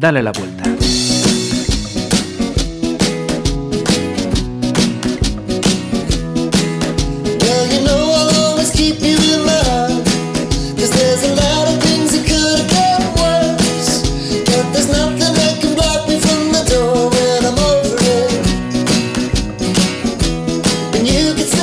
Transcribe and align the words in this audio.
Dale 0.00 0.22
la 0.22 0.32
vuelta. 0.32 0.64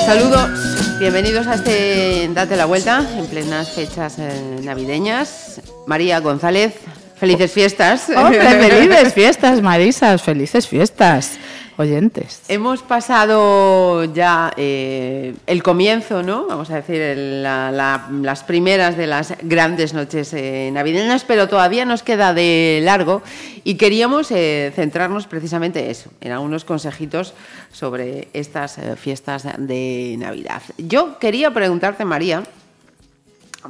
Saludos, 0.05 0.99
bienvenidos 0.99 1.47
a 1.47 1.55
este 1.55 2.29
Date 2.33 2.55
la 2.55 2.65
Vuelta 2.65 3.03
en 3.17 3.25
plenas 3.25 3.71
fechas 3.71 4.19
eh, 4.19 4.59
navideñas. 4.61 5.59
María 5.87 6.19
González, 6.19 6.75
felices 7.19 7.51
fiestas. 7.51 8.01
felices 8.05 9.13
fiestas, 9.13 9.61
Marisas, 9.61 10.21
felices 10.21 10.67
fiestas 10.67 11.37
oyentes. 11.77 12.41
Hemos 12.47 12.81
pasado 12.81 14.03
ya 14.05 14.51
eh, 14.57 15.35
el 15.45 15.63
comienzo, 15.63 16.23
¿no? 16.23 16.47
Vamos 16.47 16.69
a 16.71 16.81
decir, 16.81 16.99
las 17.07 18.43
primeras 18.43 18.97
de 18.97 19.07
las 19.07 19.35
grandes 19.43 19.93
noches 19.93 20.33
eh, 20.33 20.69
navideñas, 20.73 21.23
pero 21.23 21.47
todavía 21.47 21.85
nos 21.85 22.03
queda 22.03 22.33
de 22.33 22.81
largo 22.83 23.21
y 23.63 23.75
queríamos 23.75 24.31
eh, 24.31 24.71
centrarnos 24.75 25.27
precisamente 25.27 25.85
en 25.85 25.91
eso, 25.91 26.09
en 26.19 26.31
algunos 26.31 26.65
consejitos 26.65 27.33
sobre 27.71 28.27
estas 28.33 28.79
fiestas 28.99 29.45
de 29.57 30.15
Navidad. 30.17 30.61
Yo 30.77 31.19
quería 31.19 31.51
preguntarte, 31.51 32.05
María, 32.05 32.43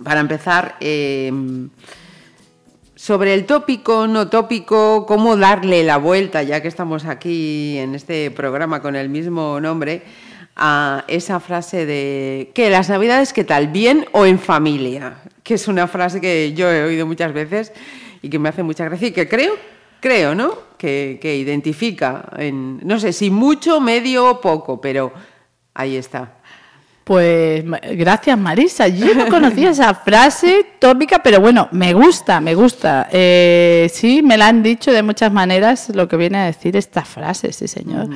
para 0.04 0.22
empezar, 0.22 0.76
sobre 3.08 3.34
el 3.34 3.46
tópico, 3.46 4.06
no 4.06 4.28
tópico, 4.28 5.06
cómo 5.06 5.38
darle 5.38 5.82
la 5.86 5.96
vuelta, 5.96 6.44
ya 6.44 6.62
que 6.62 6.68
estamos 6.68 7.06
aquí 7.06 7.78
en 7.78 7.96
este 7.96 8.32
programa 8.32 8.82
con 8.82 8.98
el 8.98 9.08
mismo 9.08 9.62
nombre, 9.62 10.02
a 10.58 11.06
esa 11.08 11.40
frase 11.40 11.86
de 11.86 12.52
que 12.54 12.70
las 12.70 12.90
navidades, 12.90 13.32
¿qué 13.32 13.46
tal? 13.46 13.70
¿Bien 13.70 14.06
o 14.12 14.26
en 14.26 14.38
familia? 14.38 15.20
Que 15.44 15.54
es 15.54 15.70
una 15.70 15.88
frase 15.88 16.20
que 16.20 16.52
yo 16.52 16.70
he 16.70 16.84
oído 16.84 17.08
muchas 17.08 17.32
veces 17.32 17.72
y 18.22 18.30
que 18.30 18.40
me 18.40 18.50
hace 18.50 18.62
mucha 18.62 18.84
gracia 18.84 19.08
y 19.08 19.12
que 19.12 19.30
creo, 19.30 19.54
creo, 20.02 20.36
¿no? 20.36 20.58
Que, 20.78 21.18
que 21.22 21.38
identifica, 21.38 22.30
en, 22.38 22.86
no 22.86 23.00
sé 23.00 23.14
si 23.14 23.32
mucho, 23.32 23.80
medio 23.80 24.32
o 24.32 24.42
poco, 24.42 24.82
pero 24.82 25.14
ahí 25.74 25.96
está. 25.96 26.34
Pues 27.08 27.64
gracias 27.94 28.38
Marisa, 28.38 28.90
yo 28.90 29.16
no 29.16 29.30
conocía 29.30 29.70
esa 29.70 29.94
frase 29.94 30.66
tópica, 30.78 31.24
pero 31.24 31.40
bueno, 31.40 31.70
me 31.72 31.94
gusta, 31.94 32.42
me 32.42 32.54
gusta. 32.54 33.08
Eh, 33.10 33.90
sí, 33.94 34.22
me 34.22 34.36
la 34.36 34.50
han 34.50 34.62
dicho 34.62 34.92
de 34.92 35.02
muchas 35.04 35.32
maneras 35.32 35.90
lo 35.96 36.10
que 36.10 36.18
viene 36.18 36.40
a 36.40 36.46
decir 36.48 36.76
esta 36.76 37.06
frase, 37.06 37.54
sí 37.54 37.70
señor. 37.70 38.10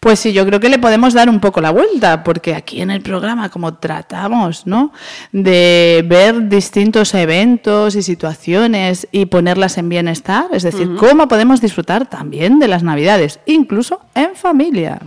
Pues 0.00 0.20
sí, 0.20 0.32
yo 0.32 0.46
creo 0.46 0.58
que 0.58 0.70
le 0.70 0.78
podemos 0.78 1.12
dar 1.12 1.28
un 1.28 1.38
poco 1.38 1.60
la 1.60 1.70
vuelta, 1.70 2.24
porque 2.24 2.54
aquí 2.54 2.80
en 2.80 2.90
el 2.90 3.02
programa 3.02 3.50
como 3.50 3.74
tratamos, 3.74 4.66
¿no? 4.66 4.90
De 5.32 6.02
ver 6.08 6.48
distintos 6.48 7.12
eventos 7.12 7.94
y 7.94 8.02
situaciones 8.02 9.06
y 9.12 9.26
ponerlas 9.26 9.76
en 9.76 9.90
bienestar, 9.90 10.46
es 10.52 10.62
decir, 10.62 10.94
cómo 10.96 11.28
podemos 11.28 11.60
disfrutar 11.60 12.08
también 12.08 12.58
de 12.58 12.68
las 12.68 12.82
navidades, 12.82 13.38
incluso 13.44 14.00
en 14.14 14.34
familia. 14.34 14.98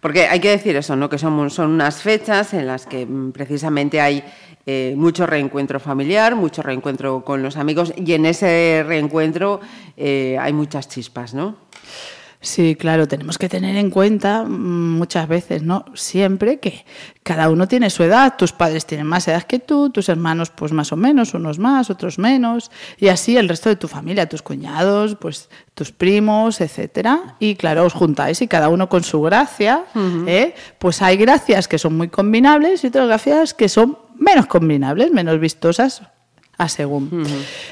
Porque 0.00 0.28
hay 0.28 0.40
que 0.40 0.50
decir 0.50 0.76
eso, 0.76 0.96
¿no? 0.96 1.08
Que 1.08 1.16
son, 1.16 1.48
son 1.48 1.70
unas 1.70 2.02
fechas 2.02 2.52
en 2.58 2.66
las 2.66 2.86
que 2.86 3.06
mm, 3.06 3.32
precisamente 3.32 4.00
hay 4.00 4.22
eh, 4.66 4.94
mucho 4.96 5.26
reencuentro 5.26 5.80
familiar, 5.80 6.36
mucho 6.36 6.62
reencuentro 6.62 7.24
con 7.24 7.42
los 7.42 7.56
amigos 7.56 7.94
y 7.96 8.12
en 8.12 8.26
ese 8.26 8.84
reencuentro 8.86 9.60
eh, 9.96 10.36
hay 10.38 10.52
muchas 10.52 10.88
chispas, 10.88 11.32
¿no? 11.32 11.56
Sí, 12.40 12.76
claro, 12.76 13.08
tenemos 13.08 13.36
que 13.36 13.48
tener 13.48 13.74
en 13.74 13.90
cuenta 13.90 14.44
mm, 14.44 14.96
muchas 14.96 15.26
veces, 15.26 15.64
¿no? 15.64 15.84
Siempre 15.94 16.60
que 16.60 16.84
cada 17.24 17.50
uno 17.50 17.66
tiene 17.66 17.90
su 17.90 18.04
edad, 18.04 18.36
tus 18.36 18.52
padres 18.52 18.86
tienen 18.86 19.08
más 19.08 19.26
edad 19.26 19.42
que 19.42 19.58
tú, 19.58 19.90
tus 19.90 20.08
hermanos 20.08 20.50
pues 20.50 20.70
más 20.70 20.92
o 20.92 20.96
menos, 20.96 21.34
unos 21.34 21.58
más, 21.58 21.90
otros 21.90 22.16
menos, 22.18 22.70
y 22.96 23.08
así 23.08 23.36
el 23.36 23.48
resto 23.48 23.70
de 23.70 23.76
tu 23.76 23.88
familia, 23.88 24.28
tus 24.28 24.42
cuñados, 24.42 25.16
pues 25.16 25.50
tus 25.74 25.90
primos, 25.90 26.60
etcétera. 26.60 27.36
Y 27.40 27.56
claro, 27.56 27.84
os 27.84 27.92
juntáis 27.92 28.40
y 28.40 28.46
cada 28.46 28.68
uno 28.68 28.88
con 28.88 29.02
su 29.02 29.20
gracia, 29.20 29.84
¿eh? 30.26 30.54
Pues 30.78 31.02
hay 31.02 31.16
gracias 31.16 31.66
que 31.66 31.78
son 31.78 31.96
muy 31.96 32.08
combinables 32.08 32.84
y 32.84 32.86
otras 32.86 33.08
gracias 33.08 33.52
que 33.52 33.68
son 33.68 33.98
menos 34.14 34.46
combinables, 34.46 35.10
menos 35.10 35.40
vistosas 35.40 36.02
a 36.58 36.68
según. 36.68 37.24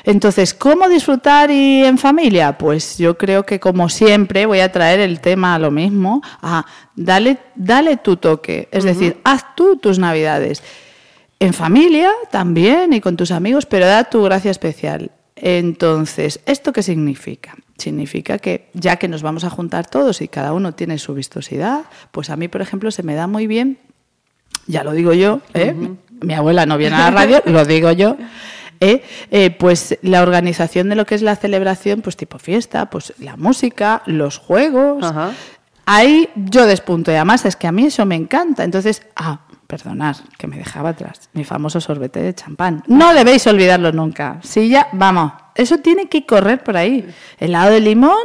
Entonces, 0.05 0.55
¿cómo 0.55 0.89
disfrutar 0.89 1.51
y 1.51 1.85
en 1.85 1.99
familia? 1.99 2.57
Pues 2.57 2.97
yo 2.97 3.19
creo 3.19 3.45
que 3.45 3.59
como 3.59 3.89
siempre 3.89 4.47
voy 4.47 4.61
a 4.61 4.71
traer 4.71 5.01
el 5.01 5.21
tema 5.21 5.57
a 5.57 5.59
lo 5.59 5.73
mismo, 5.73 6.23
a 6.41 6.65
dale, 6.95 7.39
dale 7.57 7.97
tu 7.97 8.17
toque, 8.17 8.69
es 8.71 8.85
decir, 8.85 9.19
haz 9.25 9.55
tú 9.57 9.77
tus 9.77 9.99
navidades. 9.99 10.63
En 11.39 11.53
familia 11.53 12.11
también 12.31 12.93
y 12.93 13.01
con 13.01 13.17
tus 13.17 13.33
amigos, 13.33 13.67
pero 13.67 13.87
da 13.87 14.05
tu 14.05 14.23
gracia 14.23 14.53
especial. 14.53 15.11
Entonces, 15.35 16.41
¿esto 16.47 16.73
qué 16.73 16.83
significa? 16.83 17.57
Significa 17.77 18.39
que 18.39 18.71
ya 18.73 18.97
que 18.97 19.09
nos 19.09 19.23
vamos 19.23 19.45
a 19.45 19.51
juntar 19.51 19.87
todos 19.87 20.23
y 20.23 20.29
cada 20.29 20.55
uno 20.55 20.73
tiene 20.73 20.97
su 20.99 21.13
vistosidad, 21.13 21.83
pues 22.11 22.31
a 22.31 22.37
mí, 22.37 22.49
por 22.49 22.63
ejemplo, 22.63 22.91
se 22.91 23.03
me 23.03 23.15
da 23.15 23.27
muy 23.27 23.47
bien, 23.47 23.79
ya 24.67 24.83
lo 24.83 24.93
digo 24.93 25.13
yo, 25.13 25.41
¿eh? 25.53 25.75
mi 26.23 26.35
abuela 26.35 26.65
no 26.65 26.79
viene 26.79 26.97
a 26.97 27.01
la 27.01 27.11
radio, 27.11 27.43
lo 27.45 27.65
digo 27.67 27.93
yo, 27.93 28.17
¿eh? 28.81 29.03
Eh, 29.31 29.51
pues 29.51 29.99
la 30.03 30.23
organización 30.23 30.89
de 30.89 30.95
lo 30.95 31.07
que 31.07 31.15
es 31.15 31.23
la 31.23 31.37
celebración, 31.37 32.03
pues 32.03 32.17
tipo 32.17 32.39
fiesta, 32.39 32.91
pues 32.91 33.15
la 33.19 33.37
música, 33.37 34.03
los 34.07 34.39
juegos. 34.39 35.05
Ahí 35.85 36.29
yo 36.35 36.67
despunto 36.67 37.13
y 37.13 37.15
además 37.15 37.45
es 37.45 37.55
que 37.55 37.69
a 37.69 37.73
mí 37.73 37.87
eso 37.87 38.05
me 38.07 38.17
encanta. 38.17 38.65
Entonces, 38.65 39.03
ah, 39.15 39.41
perdonad, 39.67 40.17
que 40.39 40.47
me 40.47 40.57
dejaba 40.57 40.91
atrás, 40.91 41.29
mi 41.33 41.45
famoso 41.45 41.81
sorbete 41.81 42.21
de 42.23 42.35
champán. 42.35 42.83
No 42.87 43.15
debéis 43.15 43.47
olvidarlo 43.47 43.93
nunca. 43.93 44.39
Si 44.43 44.69
ya, 44.69 44.89
vamos, 44.93 45.33
eso 45.55 45.79
tiene 45.79 46.09
que 46.09 46.27
correr 46.27 46.63
por 46.63 46.77
ahí. 46.77 47.09
Helado 47.39 47.71
de 47.73 47.81
limón 47.81 48.17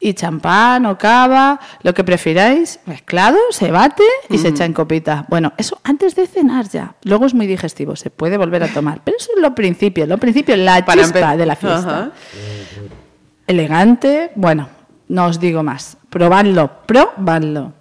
y 0.00 0.14
champán 0.14 0.86
o 0.86 0.96
cava, 0.96 1.60
lo 1.82 1.92
que 1.92 2.02
prefiráis, 2.02 2.80
mezclado, 2.86 3.38
se 3.50 3.70
bate 3.70 4.02
y 4.30 4.38
se 4.38 4.48
echa 4.48 4.64
en 4.64 4.72
copita. 4.72 5.26
Bueno, 5.28 5.52
eso 5.58 5.78
antes 5.84 6.16
de 6.16 6.26
cenar 6.26 6.68
ya. 6.68 6.94
Luego 7.04 7.26
es 7.26 7.34
muy 7.34 7.46
digestivo, 7.46 7.94
se 7.94 8.08
puede 8.08 8.38
volver 8.38 8.62
a 8.62 8.68
tomar. 8.68 9.02
Pero 9.04 9.18
eso 9.18 9.30
es 9.36 9.42
lo 9.42 9.54
principio, 9.54 10.06
lo 10.06 10.16
principio, 10.16 10.56
la 10.56 10.84
chispa 10.84 11.36
de 11.36 11.46
la 11.46 11.54
fiesta. 11.54 12.10
Elegante, 13.46 14.32
bueno, 14.36 14.68
no 15.08 15.26
os 15.26 15.38
digo 15.38 15.62
más. 15.62 15.98
Probadlo, 16.08 16.70
probadlo. 16.86 17.74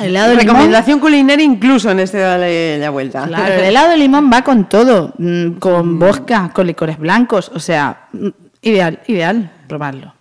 Helado 0.00 0.30
de 0.30 0.40
Recomendación 0.40 0.98
culinaria 0.98 1.44
incluso 1.44 1.92
en 1.92 2.00
este 2.00 2.18
de 2.18 2.78
la 2.80 2.90
vuelta. 2.90 3.24
Claro, 3.28 3.54
el 3.54 3.64
helado 3.66 3.90
de 3.90 3.96
limón 3.96 4.28
va 4.32 4.42
con 4.42 4.68
todo, 4.68 5.14
mm, 5.16 5.52
con 5.60 6.00
vodka, 6.00 6.50
con 6.52 6.66
licores 6.66 6.98
blancos, 6.98 7.52
o 7.54 7.60
sea, 7.60 8.08
mm, 8.12 8.28
ideal, 8.62 8.98
ideal, 9.06 9.52
probarlo 9.68 10.16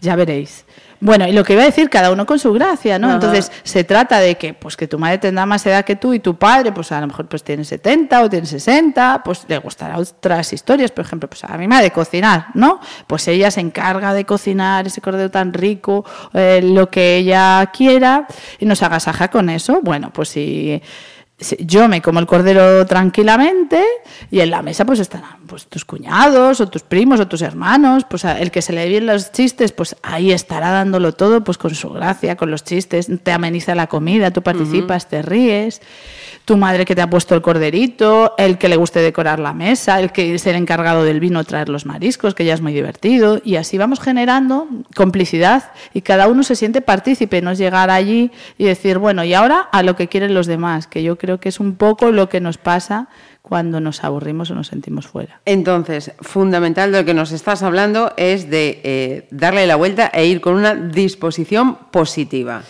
ya 0.00 0.16
veréis. 0.16 0.64
Bueno, 1.02 1.26
y 1.26 1.32
lo 1.32 1.44
que 1.44 1.54
iba 1.54 1.62
a 1.62 1.66
decir, 1.66 1.88
cada 1.88 2.12
uno 2.12 2.26
con 2.26 2.38
su 2.38 2.52
gracia, 2.52 2.98
¿no? 2.98 3.10
Entonces, 3.10 3.50
se 3.62 3.84
trata 3.84 4.20
de 4.20 4.34
que, 4.34 4.52
pues, 4.52 4.76
que 4.76 4.86
tu 4.86 4.98
madre 4.98 5.16
tendrá 5.16 5.46
más 5.46 5.64
edad 5.64 5.82
que 5.82 5.96
tú 5.96 6.12
y 6.12 6.20
tu 6.20 6.36
padre, 6.36 6.72
pues, 6.72 6.92
a 6.92 7.00
lo 7.00 7.06
mejor, 7.06 7.26
pues, 7.26 7.42
tiene 7.42 7.64
70 7.64 8.20
o 8.20 8.28
tiene 8.28 8.46
60, 8.46 9.22
pues, 9.24 9.46
le 9.48 9.56
gustará 9.58 9.96
otras 9.96 10.52
historias, 10.52 10.90
por 10.90 11.06
ejemplo, 11.06 11.26
pues, 11.28 11.42
a 11.44 11.56
mi 11.56 11.66
madre 11.66 11.90
cocinar, 11.90 12.48
¿no? 12.52 12.80
Pues 13.06 13.26
ella 13.28 13.50
se 13.50 13.60
encarga 13.60 14.12
de 14.12 14.26
cocinar 14.26 14.86
ese 14.86 15.00
cordero 15.00 15.30
tan 15.30 15.54
rico, 15.54 16.04
eh, 16.34 16.60
lo 16.62 16.90
que 16.90 17.16
ella 17.16 17.70
quiera, 17.72 18.26
y 18.58 18.66
nos 18.66 18.82
agasaja 18.82 19.28
con 19.28 19.48
eso. 19.48 19.80
Bueno, 19.82 20.10
pues 20.12 20.28
si 20.28 20.82
yo 21.58 21.88
me 21.88 22.02
como 22.02 22.20
el 22.20 22.26
cordero 22.26 22.86
tranquilamente 22.86 23.82
y 24.30 24.40
en 24.40 24.50
la 24.50 24.62
mesa 24.62 24.84
pues 24.84 24.98
estarán 25.00 25.46
pues 25.46 25.66
tus 25.66 25.84
cuñados 25.84 26.60
o 26.60 26.68
tus 26.68 26.82
primos 26.82 27.18
o 27.20 27.28
tus 27.28 27.42
hermanos, 27.42 28.04
pues 28.08 28.24
el 28.24 28.50
que 28.50 28.62
se 28.62 28.72
le 28.72 28.88
bien 28.88 29.06
los 29.06 29.32
chistes, 29.32 29.72
pues 29.72 29.96
ahí 30.02 30.32
estará 30.32 30.70
dándolo 30.70 31.12
todo 31.12 31.42
pues 31.42 31.58
con 31.58 31.74
su 31.74 31.90
gracia, 31.90 32.36
con 32.36 32.50
los 32.50 32.64
chistes, 32.64 33.08
te 33.22 33.32
ameniza 33.32 33.74
la 33.74 33.86
comida, 33.86 34.30
tú 34.30 34.42
participas, 34.42 35.08
te 35.08 35.22
ríes. 35.22 35.80
Tu 36.44 36.56
madre 36.56 36.84
que 36.84 36.96
te 36.96 37.02
ha 37.02 37.08
puesto 37.08 37.34
el 37.34 37.42
corderito, 37.42 38.34
el 38.36 38.58
que 38.58 38.68
le 38.68 38.76
guste 38.76 39.00
decorar 39.00 39.38
la 39.38 39.52
mesa, 39.52 40.00
el 40.00 40.10
que 40.10 40.34
es 40.34 40.46
el 40.46 40.56
encargado 40.56 41.04
del 41.04 41.20
vino 41.20 41.44
traer 41.44 41.68
los 41.68 41.86
mariscos, 41.86 42.34
que 42.34 42.44
ya 42.44 42.54
es 42.54 42.60
muy 42.60 42.72
divertido, 42.72 43.40
y 43.44 43.56
así 43.56 43.78
vamos 43.78 44.00
generando 44.00 44.66
complicidad 44.96 45.70
y 45.94 46.00
cada 46.00 46.26
uno 46.26 46.42
se 46.42 46.56
siente 46.56 46.80
partícipe, 46.80 47.42
no 47.42 47.52
es 47.52 47.58
llegar 47.58 47.90
allí 47.90 48.32
y 48.58 48.64
decir, 48.64 48.98
bueno, 48.98 49.22
y 49.22 49.34
ahora 49.34 49.68
a 49.70 49.82
lo 49.82 49.94
que 49.94 50.08
quieren 50.08 50.34
los 50.34 50.46
demás, 50.46 50.86
que 50.86 51.02
yo 51.02 51.18
creo 51.18 51.29
que 51.38 51.50
es 51.50 51.60
un 51.60 51.76
poco 51.76 52.10
lo 52.10 52.28
que 52.28 52.40
nos 52.40 52.58
pasa 52.58 53.08
cuando 53.42 53.80
nos 53.80 54.04
aburrimos 54.04 54.50
o 54.50 54.54
nos 54.54 54.68
sentimos 54.68 55.06
fuera. 55.06 55.40
Entonces, 55.44 56.12
fundamental 56.20 56.92
de 56.92 56.98
lo 56.98 57.04
que 57.04 57.14
nos 57.14 57.32
estás 57.32 57.62
hablando 57.62 58.12
es 58.16 58.50
de 58.50 58.80
eh, 58.82 59.28
darle 59.30 59.66
la 59.66 59.76
vuelta 59.76 60.06
e 60.08 60.26
ir 60.26 60.40
con 60.40 60.54
una 60.54 60.74
disposición 60.74 61.76
positiva. 61.90 62.62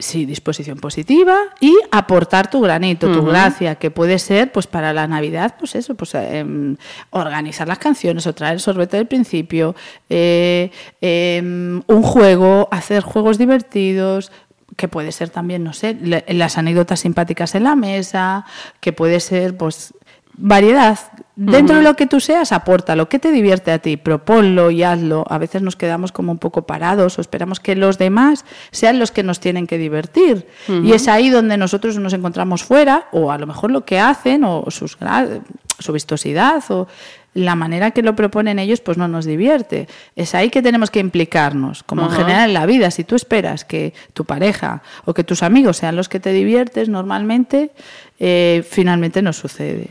Sí, 0.00 0.24
disposición 0.24 0.78
positiva 0.78 1.36
y 1.60 1.76
aportar 1.90 2.48
tu 2.48 2.62
granito, 2.62 3.12
tu 3.12 3.22
gracia, 3.22 3.74
que 3.74 3.90
puede 3.90 4.18
ser, 4.18 4.50
pues 4.50 4.66
para 4.66 4.94
la 4.94 5.06
Navidad, 5.06 5.56
pues 5.58 5.74
eso, 5.74 5.94
pues 5.94 6.14
em, 6.14 6.76
organizar 7.10 7.68
las 7.68 7.78
canciones 7.78 8.26
o 8.26 8.32
traer 8.32 8.54
el 8.54 8.60
sorbete 8.60 8.96
del 8.96 9.06
principio, 9.06 9.74
eh, 10.08 10.70
em, 11.02 11.82
un 11.86 12.02
juego, 12.02 12.66
hacer 12.70 13.02
juegos 13.02 13.36
divertidos, 13.36 14.32
que 14.76 14.88
puede 14.88 15.12
ser 15.12 15.30
también, 15.30 15.64
no 15.64 15.72
sé, 15.72 15.96
las 16.28 16.58
anécdotas 16.58 17.00
simpáticas 17.00 17.54
en 17.54 17.64
la 17.64 17.76
mesa, 17.76 18.44
que 18.80 18.92
puede 18.92 19.20
ser, 19.20 19.56
pues, 19.56 19.94
variedad. 20.40 20.98
Dentro 21.36 21.76
de 21.76 21.82
lo 21.82 21.96
que 21.96 22.06
tú 22.06 22.20
seas, 22.20 22.52
aporta 22.52 22.96
lo 22.96 23.08
que 23.08 23.18
te 23.18 23.32
divierte 23.32 23.72
a 23.72 23.78
ti, 23.78 23.96
proponlo 23.96 24.70
y 24.70 24.82
hazlo. 24.82 25.24
A 25.28 25.38
veces 25.38 25.62
nos 25.62 25.76
quedamos 25.76 26.12
como 26.12 26.32
un 26.32 26.38
poco 26.38 26.66
parados 26.66 27.18
o 27.18 27.20
esperamos 27.20 27.60
que 27.60 27.76
los 27.76 27.98
demás 27.98 28.44
sean 28.70 28.98
los 28.98 29.10
que 29.10 29.22
nos 29.22 29.40
tienen 29.40 29.66
que 29.66 29.78
divertir. 29.78 30.46
Y 30.68 30.92
es 30.92 31.08
ahí 31.08 31.30
donde 31.30 31.56
nosotros 31.56 31.98
nos 31.98 32.12
encontramos 32.12 32.62
fuera, 32.62 33.08
o 33.12 33.32
a 33.32 33.38
lo 33.38 33.46
mejor 33.46 33.70
lo 33.70 33.84
que 33.84 34.00
hacen, 34.00 34.44
o 34.44 34.64
sus, 34.70 34.98
su 35.80 35.92
vistosidad, 35.92 36.62
o 36.70 36.86
la 37.34 37.54
manera 37.54 37.92
que 37.92 38.02
lo 38.02 38.16
proponen 38.16 38.58
ellos, 38.58 38.80
pues 38.80 38.98
no 38.98 39.06
nos 39.08 39.24
divierte. 39.24 39.88
Es 40.16 40.34
ahí 40.34 40.50
que 40.50 40.62
tenemos 40.62 40.90
que 40.90 40.98
implicarnos, 40.98 41.82
como 41.82 42.02
en 42.04 42.10
general 42.10 42.48
en 42.48 42.54
la 42.54 42.66
vida. 42.66 42.90
Si 42.90 43.04
tú 43.04 43.14
esperas 43.14 43.64
que 43.64 43.94
tu 44.14 44.24
pareja 44.24 44.82
o 45.04 45.14
que 45.14 45.24
tus 45.24 45.42
amigos 45.42 45.78
sean 45.78 45.96
los 45.96 46.08
que 46.08 46.20
te 46.20 46.32
diviertes 46.32 46.88
normalmente, 46.88 47.70
eh, 48.18 48.64
finalmente 48.68 49.22
no 49.22 49.32
sucede. 49.32 49.88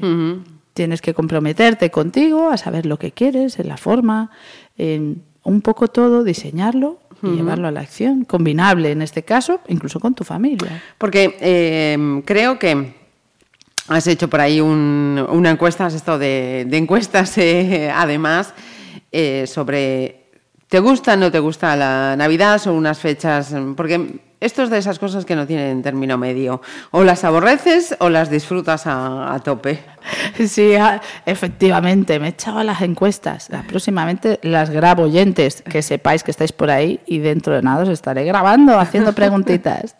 Tienes 0.74 1.02
que 1.02 1.14
comprometerte 1.14 1.92
contigo 1.92 2.50
a 2.50 2.58
saber 2.58 2.86
lo 2.86 3.00
que 3.00 3.12
quieres, 3.12 3.60
en 3.60 3.68
la 3.68 3.78
forma, 3.78 4.32
en 4.78 5.24
un 5.44 5.62
poco 5.62 5.88
todo, 5.88 6.24
diseñarlo 6.24 7.00
y 7.24 7.28
llevarlo 7.32 7.68
a 7.68 7.72
la 7.72 7.82
acción, 7.82 8.24
combinable 8.24 8.92
en 8.92 9.02
este 9.02 9.24
caso, 9.24 9.60
incluso 9.68 10.00
con 10.00 10.14
tu 10.14 10.24
familia. 10.24 10.82
Porque 10.98 11.38
eh, 11.42 12.22
creo 12.26 12.60
que 12.60 12.99
has 13.90 14.08
hecho 14.08 14.30
por 14.30 14.40
ahí 14.40 14.62
una 14.62 15.50
encuesta, 15.50 15.86
has 15.86 15.94
estado 15.94 16.20
de, 16.20 16.62
encuestas 16.72 17.38
eh, 17.38 17.92
además, 17.94 18.54
sobre 19.46 20.20
¿te 20.70 20.80
gusta 20.80 21.14
o 21.14 21.18
no 21.18 21.32
te 21.32 21.40
gusta 21.40 21.76
la 21.76 22.16
Navidad? 22.16 22.60
Son 22.60 22.76
unas 22.76 23.00
fechas, 23.00 23.54
porque 23.76 24.20
esto 24.40 24.64
es 24.64 24.70
de 24.70 24.78
esas 24.78 25.00
cosas 25.00 25.26
que 25.26 25.36
no 25.36 25.46
tienen 25.46 25.82
término 25.82 26.18
medio. 26.18 26.62
O 26.92 27.04
las 27.04 27.24
aborreces 27.26 27.96
o 28.00 28.10
las 28.10 28.30
disfrutas 28.30 28.84
a, 28.86 29.40
tope. 29.44 29.80
Sí, 30.48 30.72
efectivamente, 31.26 32.20
me 32.20 32.28
he 32.28 32.30
echado 32.30 32.60
a 32.60 32.64
las 32.64 32.82
encuestas. 32.82 33.50
Próximamente 33.68 34.40
las 34.44 34.70
grabo 34.70 35.04
oyentes, 35.04 35.62
que 35.62 35.82
sepáis 35.82 36.24
que 36.24 36.32
estáis 36.32 36.54
por 36.54 36.72
ahí 36.72 37.02
y 37.06 37.20
dentro 37.20 37.54
de 37.54 37.62
nada 37.62 37.84
os 37.84 37.90
estaré 37.90 38.24
grabando, 38.24 38.80
haciendo 38.80 39.14
preguntitas. 39.16 39.96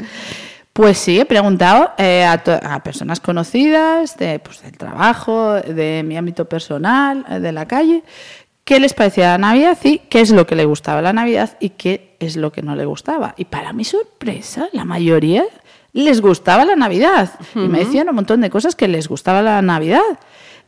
Pues 0.80 0.98
sí, 0.98 1.20
he 1.20 1.26
preguntado 1.26 1.92
eh, 1.98 2.24
a, 2.24 2.81
personas 2.86 3.20
conocidas 3.20 4.16
de, 4.16 4.40
pues, 4.40 4.62
del 4.62 4.78
trabajo, 4.78 5.56
de 5.56 6.04
mi 6.06 6.16
ámbito 6.16 6.46
personal, 6.46 7.26
de 7.42 7.52
la 7.52 7.68
calle, 7.68 8.02
qué 8.64 8.80
les 8.80 8.94
parecía 8.94 9.31
la 9.31 9.38
Navidad 9.40 9.78
y 9.84 9.98
qué 9.98 10.22
es 10.22 10.31
lo 10.31 10.48
que 10.48 10.56
le 10.56 10.64
gustaba 10.64 11.02
la 11.02 11.12
Navidad 11.12 11.58
y 11.60 11.72
qué 11.72 12.16
es 12.22 12.38
lo 12.38 12.54
que 12.54 12.62
no 12.62 12.78
le 12.78 12.86
gustaba. 12.86 13.36
Y 13.36 13.44
para 13.44 13.74
mi 13.74 13.84
sorpresa, 13.84 14.70
la 14.72 14.86
mayoría 14.86 15.44
les 15.92 16.22
gustaba 16.22 16.64
la 16.64 16.78
Navidad. 16.78 17.30
Y 17.56 17.68
me 17.68 17.80
decían 17.80 18.08
un 18.08 18.16
montón 18.16 18.40
de 18.40 18.50
cosas 18.50 18.78
que 18.78 18.88
les 18.88 19.10
gustaba 19.10 19.42
la 19.42 19.62
Navidad. 19.62 20.00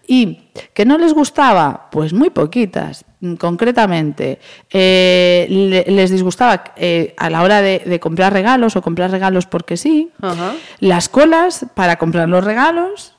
Y 0.06 0.50
que 0.74 0.84
no 0.84 0.98
les 0.98 1.14
gustaba, 1.14 1.88
pues 1.90 2.12
muy 2.12 2.32
poquitas. 2.32 3.06
Concretamente, 3.38 4.40
eh, 4.72 5.46
les 5.88 6.10
disgustaba 6.10 6.64
eh, 6.76 7.14
a 7.18 7.30
la 7.30 7.44
hora 7.44 7.62
de, 7.62 8.00
comprar 8.00 8.34
regalos 8.34 8.76
o 8.76 8.82
comprar 8.82 9.12
regalos 9.12 9.46
porque 9.46 9.78
sí, 9.78 10.10
las 10.80 11.08
colas 11.08 11.68
para 11.76 11.98
comprar 11.98 12.28
los 12.28 12.44
regalos 12.44 13.16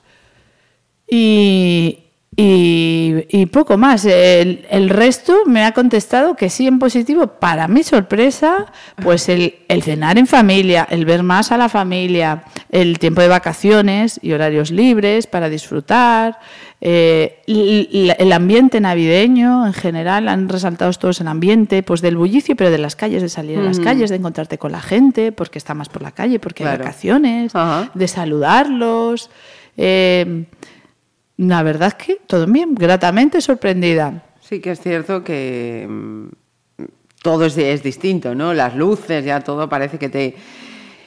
y, 1.08 2.01
y, 2.34 3.46
poco 3.46 3.76
más. 3.76 4.06
El, 4.06 4.88
resto 4.88 5.42
me 5.46 5.64
ha 5.64 5.72
contestado 5.72 6.34
que 6.34 6.48
sí 6.48 6.66
en 6.66 6.78
positivo. 6.78 7.26
Para 7.26 7.68
mi 7.68 7.82
sorpresa, 7.82 8.72
pues 9.02 9.28
el, 9.28 9.54
cenar 9.82 10.16
en 10.16 10.26
familia, 10.26 10.86
el 10.90 11.04
ver 11.04 11.22
más 11.22 11.52
a 11.52 11.58
la 11.58 11.68
familia, 11.68 12.44
el 12.70 12.98
tiempo 12.98 13.20
de 13.20 13.28
vacaciones 13.28 14.18
y 14.22 14.32
horarios 14.32 14.70
libres 14.70 15.26
para 15.26 15.50
disfrutar, 15.50 16.38
eh, 16.80 17.42
el, 17.46 18.32
ambiente 18.32 18.80
navideño 18.80 19.66
en 19.66 19.74
general, 19.74 20.28
han 20.28 20.48
resaltado 20.48 20.90
todos 20.94 21.20
el 21.20 21.28
ambiente 21.28 21.82
pues 21.82 22.00
del 22.00 22.16
bullicio, 22.16 22.56
pero 22.56 22.70
de 22.70 22.78
las 22.78 22.96
calles, 22.96 23.20
de 23.20 23.28
salir 23.28 23.58
a 23.58 23.62
las 23.62 23.78
calles, 23.78 24.08
de 24.08 24.16
encontrarte 24.16 24.56
con 24.56 24.72
la 24.72 24.80
gente, 24.80 25.32
porque 25.32 25.58
está 25.58 25.74
más 25.74 25.90
por 25.90 26.00
la 26.00 26.12
calle, 26.12 26.38
porque 26.38 26.64
hay 26.64 26.78
vacaciones, 26.78 27.52
de 27.92 28.08
saludarlos. 28.08 29.28
Eh, 29.76 30.46
la 31.36 31.62
verdad 31.62 31.88
es 31.88 32.06
que 32.06 32.20
todo 32.26 32.46
bien, 32.46 32.74
gratamente 32.74 33.40
sorprendida. 33.40 34.22
Sí 34.40 34.60
que 34.60 34.72
es 34.72 34.80
cierto 34.80 35.24
que 35.24 35.86
mm, 35.88 36.26
todo 37.22 37.44
es, 37.46 37.82
distinto, 37.82 38.34
¿no? 38.34 38.52
Las 38.54 38.76
luces, 38.76 39.24
ya 39.24 39.40
todo 39.40 39.68
parece 39.68 39.98
que 39.98 40.08
te 40.08 40.34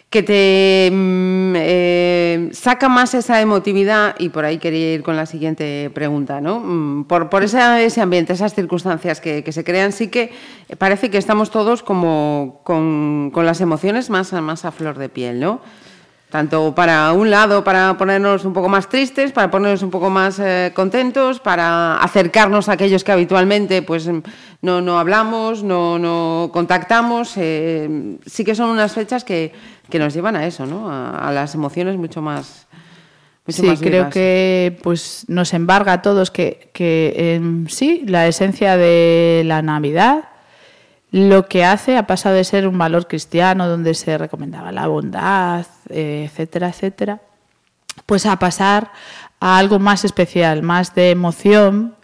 que 0.09 0.23
te 0.23 0.89
mm, 0.93 1.53
eh, 1.57 2.49
saca 2.53 2.87
más 2.87 3.13
esa 3.13 3.41
emotividad 3.41 4.15
y 4.17 4.29
por 4.29 4.45
ahí 4.45 4.59
quería 4.59 4.93
ir 4.93 5.03
con 5.03 5.17
la 5.17 5.25
siguiente 5.25 5.91
pregunta, 5.93 6.39
¿no? 6.39 6.61
Mm, 6.61 7.03
por, 7.05 7.29
por 7.29 7.43
ese, 7.43 7.59
ambiente, 7.99 8.31
esas 8.31 8.53
circunstancias 8.53 9.19
que, 9.19 9.43
que, 9.43 9.51
se 9.51 9.63
crean, 9.65 9.91
sí 9.91 10.07
que 10.07 10.31
parece 10.77 11.09
que 11.09 11.17
estamos 11.17 11.51
todos 11.51 11.83
como 11.83 12.61
con, 12.63 13.29
con 13.33 13.45
las 13.45 13.59
emociones 13.59 14.09
más, 14.09 14.31
más 14.31 14.63
a 14.63 14.71
flor 14.71 14.97
de 14.97 15.09
piel, 15.09 15.39
¿no? 15.39 15.59
Tanto 16.29 16.73
para 16.73 17.13
un 17.13 17.29
lado, 17.29 17.63
para 17.63 17.97
ponernos 17.97 18.45
un 18.45 18.53
poco 18.53 18.67
más 18.67 18.89
tristes, 18.89 19.31
para 19.31 19.49
ponernos 19.51 19.83
un 19.83 19.91
poco 19.91 20.09
más 20.09 20.39
eh, 20.39 20.71
contentos, 20.75 21.39
para 21.39 21.97
acercarnos 21.97 22.67
a 22.67 22.73
aquellos 22.73 23.03
que 23.03 23.11
habitualmente 23.11 23.81
pues, 23.83 24.09
no, 24.61 24.81
no 24.81 24.99
hablamos, 24.99 25.63
no, 25.63 25.99
no 25.99 26.49
contactamos. 26.51 27.33
Eh, 27.37 28.17
sí 28.25 28.43
que 28.43 28.55
son 28.55 28.69
unas 28.71 28.93
fechas 28.93 29.23
que, 29.23 29.53
que, 29.89 29.99
nos 29.99 30.13
llevan 30.13 30.35
a 30.35 30.45
eso, 30.45 30.65
¿no? 30.65 30.89
a, 30.89 31.31
las 31.31 31.53
emociones 31.53 31.95
mucho 31.95 32.21
más. 32.21 32.67
sí, 33.47 33.77
creo 33.79 34.09
que 34.09 34.77
pues 34.81 35.25
nos 35.27 35.53
embarga 35.53 35.93
a 35.93 36.01
todos 36.01 36.31
que, 36.31 36.69
que 36.73 37.39
sí, 37.69 38.03
la 38.07 38.27
esencia 38.27 38.77
de 38.77 39.43
la 39.45 39.61
Navidad 39.61 40.25
lo 41.11 41.47
que 41.47 41.63
hace 41.63 41.97
ha 41.97 42.07
pasado 42.07 42.35
de 42.35 42.43
ser 42.43 42.67
un 42.67 42.77
valor 42.77 43.07
cristiano 43.07 43.67
donde 43.67 43.93
se 43.93 44.17
recomendaba 44.17 44.71
la 44.71 44.87
bondad, 44.87 45.65
eh, 45.89 46.27
etcétera, 46.29 46.69
etcétera, 46.69 47.21
pues 48.05 48.25
a 48.25 48.37
pasar 48.37 48.91
a 49.39 49.57
algo 49.57 49.79
más 49.79 50.05
especial, 50.05 50.61
más 50.61 50.95
de 50.95 51.11
emoción, 51.11 51.95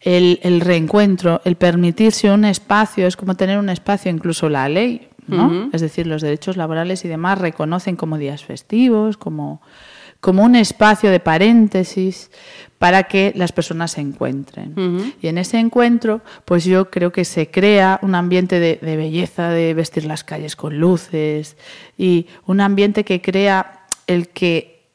el, 0.00 0.60
reencuentro, 0.62 1.42
el 1.44 1.56
permitirse 1.56 2.30
un 2.30 2.44
espacio, 2.44 3.06
es 3.06 3.16
como 3.16 3.34
tener 3.36 3.58
un 3.58 3.68
espacio, 3.68 4.10
incluso 4.10 4.48
la 4.48 4.68
ley, 4.68 5.08
¿no? 5.26 5.68
Es 5.72 5.80
decir, 5.80 6.06
los 6.06 6.22
derechos 6.22 6.56
laborales 6.56 7.04
y 7.04 7.08
demás 7.08 7.38
reconocen 7.38 7.94
como 7.96 8.18
días 8.18 8.44
festivos, 8.44 9.16
como, 9.16 9.60
como 10.20 10.44
un 10.44 10.54
espacio 10.54 11.10
de 11.10 11.20
paréntesis 11.20 12.30
para 12.78 13.04
que 13.04 13.32
las 13.36 13.52
personas 13.52 13.92
se 13.92 14.00
encuentren. 14.00 15.14
Y 15.20 15.28
en 15.28 15.38
ese 15.38 15.58
encuentro, 15.58 16.22
pues 16.44 16.64
yo 16.64 16.90
creo 16.90 17.12
que 17.12 17.24
se 17.24 17.50
crea 17.50 17.98
un 18.02 18.14
ambiente 18.14 18.58
de, 18.58 18.78
belleza, 18.96 19.50
de 19.50 19.74
vestir 19.74 20.04
las 20.04 20.24
calles 20.24 20.56
con 20.56 20.78
luces 20.78 21.56
y 21.98 22.26
un 22.46 22.60
ambiente 22.60 23.04
que 23.04 23.20
crea 23.20 23.86
el 24.06 24.28
que 24.28 24.88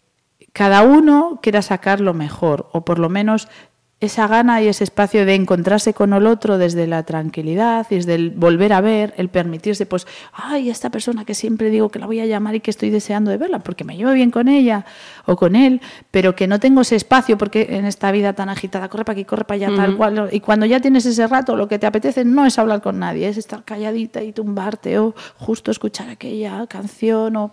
cada 0.51 0.83
uno 0.83 1.39
quiera 1.43 1.61
sacar 1.61 1.99
lo 1.99 2.13
mejor, 2.13 2.69
o 2.71 2.85
por 2.85 2.97
lo 2.97 3.09
menos 3.09 3.49
esa 4.05 4.27
gana 4.27 4.61
y 4.61 4.67
ese 4.67 4.83
espacio 4.83 5.25
de 5.25 5.35
encontrarse 5.35 5.93
con 5.93 6.13
el 6.13 6.25
otro 6.27 6.57
desde 6.57 6.87
la 6.87 7.03
tranquilidad 7.03 7.87
y 7.89 7.95
desde 7.95 8.15
el 8.15 8.31
volver 8.31 8.73
a 8.73 8.81
ver, 8.81 9.13
el 9.17 9.29
permitirse, 9.29 9.85
pues, 9.85 10.07
ay, 10.33 10.69
esta 10.69 10.89
persona 10.89 11.25
que 11.25 11.33
siempre 11.33 11.69
digo 11.69 11.89
que 11.89 11.99
la 11.99 12.05
voy 12.05 12.19
a 12.19 12.25
llamar 12.25 12.55
y 12.55 12.59
que 12.59 12.71
estoy 12.71 12.89
deseando 12.89 13.31
de 13.31 13.37
verla 13.37 13.59
porque 13.59 13.83
me 13.83 13.97
llevo 13.97 14.11
bien 14.13 14.31
con 14.31 14.47
ella 14.47 14.85
o 15.25 15.35
con 15.35 15.55
él, 15.55 15.81
pero 16.11 16.35
que 16.35 16.47
no 16.47 16.59
tengo 16.59 16.81
ese 16.81 16.95
espacio 16.95 17.37
porque 17.37 17.67
en 17.71 17.85
esta 17.85 18.11
vida 18.11 18.33
tan 18.33 18.49
agitada, 18.49 18.89
corre 18.89 19.05
para 19.05 19.13
aquí, 19.13 19.25
corre 19.25 19.45
para 19.45 19.67
allá, 19.67 19.75
tal 19.75 19.97
cual. 19.97 20.29
Y 20.31 20.39
cuando 20.39 20.65
ya 20.65 20.79
tienes 20.79 21.05
ese 21.05 21.27
rato, 21.27 21.55
lo 21.55 21.67
que 21.67 21.79
te 21.79 21.87
apetece 21.87 22.25
no 22.25 22.45
es 22.45 22.57
hablar 22.59 22.81
con 22.81 22.99
nadie, 22.99 23.27
es 23.27 23.37
estar 23.37 23.63
calladita 23.63 24.23
y 24.23 24.31
tumbarte 24.31 24.99
o 24.99 25.15
justo 25.37 25.71
escuchar 25.71 26.09
aquella 26.09 26.65
canción 26.67 27.35
o... 27.35 27.51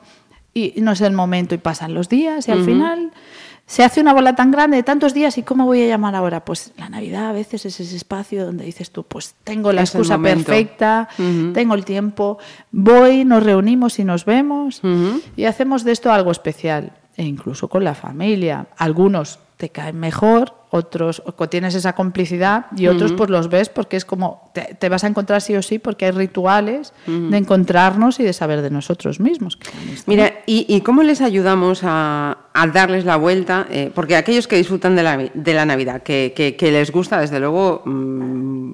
Y 0.54 0.74
no 0.82 0.92
es 0.92 1.00
el 1.00 1.14
momento 1.14 1.54
y 1.54 1.58
pasan 1.58 1.94
los 1.94 2.10
días 2.10 2.46
y 2.46 2.50
al 2.50 2.62
final 2.62 3.10
se 3.72 3.82
hace 3.82 4.02
una 4.02 4.12
bola 4.12 4.34
tan 4.34 4.50
grande 4.50 4.76
de 4.76 4.82
tantos 4.82 5.14
días 5.14 5.38
y 5.38 5.42
¿cómo 5.42 5.64
voy 5.64 5.82
a 5.82 5.86
llamar 5.86 6.14
ahora? 6.14 6.44
Pues 6.44 6.74
la 6.76 6.90
Navidad 6.90 7.30
a 7.30 7.32
veces 7.32 7.64
es 7.64 7.80
ese 7.80 7.96
espacio 7.96 8.44
donde 8.44 8.66
dices 8.66 8.90
tú, 8.90 9.02
pues 9.02 9.34
tengo 9.44 9.72
la 9.72 9.80
excusa 9.80 10.18
perfecta, 10.18 11.08
tengo 11.54 11.74
el 11.74 11.82
tiempo, 11.86 12.36
voy, 12.70 13.24
nos 13.24 13.42
reunimos 13.42 13.98
y 13.98 14.04
nos 14.04 14.26
vemos 14.26 14.82
y 15.38 15.46
hacemos 15.46 15.84
de 15.84 15.92
esto 15.92 16.12
algo 16.12 16.32
especial, 16.32 16.92
e 17.16 17.24
incluso 17.24 17.68
con 17.68 17.82
la 17.82 17.94
familia. 17.94 18.66
Algunos 18.76 19.38
te 19.62 19.68
caen 19.68 19.96
mejor, 20.00 20.54
otros 20.70 21.22
o 21.24 21.48
tienes 21.48 21.76
esa 21.76 21.92
complicidad 21.92 22.66
y 22.76 22.88
otros 22.88 23.12
pues 23.12 23.30
los 23.30 23.48
ves 23.48 23.68
porque 23.68 23.96
es 23.96 24.04
como 24.04 24.50
te, 24.52 24.88
vas 24.88 25.04
a 25.04 25.06
encontrar 25.06 25.40
sí 25.40 25.54
o 25.54 25.62
sí 25.62 25.78
porque 25.78 26.06
hay 26.06 26.10
rituales 26.10 26.92
de 27.06 27.36
encontrarnos 27.36 28.18
y 28.18 28.24
de 28.24 28.32
saber 28.32 28.60
de 28.60 28.70
nosotros 28.70 29.20
mismos. 29.20 29.60
Mira, 30.06 30.32
¿y, 30.46 30.80
cómo 30.80 31.04
les 31.04 31.20
ayudamos 31.20 31.82
a, 31.84 32.38
darles 32.72 33.04
la 33.04 33.14
vuelta? 33.14 33.68
Eh, 33.70 33.92
porque 33.94 34.16
aquellos 34.16 34.48
que 34.48 34.56
disfrutan 34.56 34.96
de 34.96 35.04
la, 35.04 35.16
de 35.32 35.54
la 35.54 35.64
Navidad, 35.64 36.02
que, 36.02 36.56
les 36.58 36.90
gusta, 36.90 37.20
desde 37.20 37.38
luego... 37.38 37.82
Mm, 37.84 38.72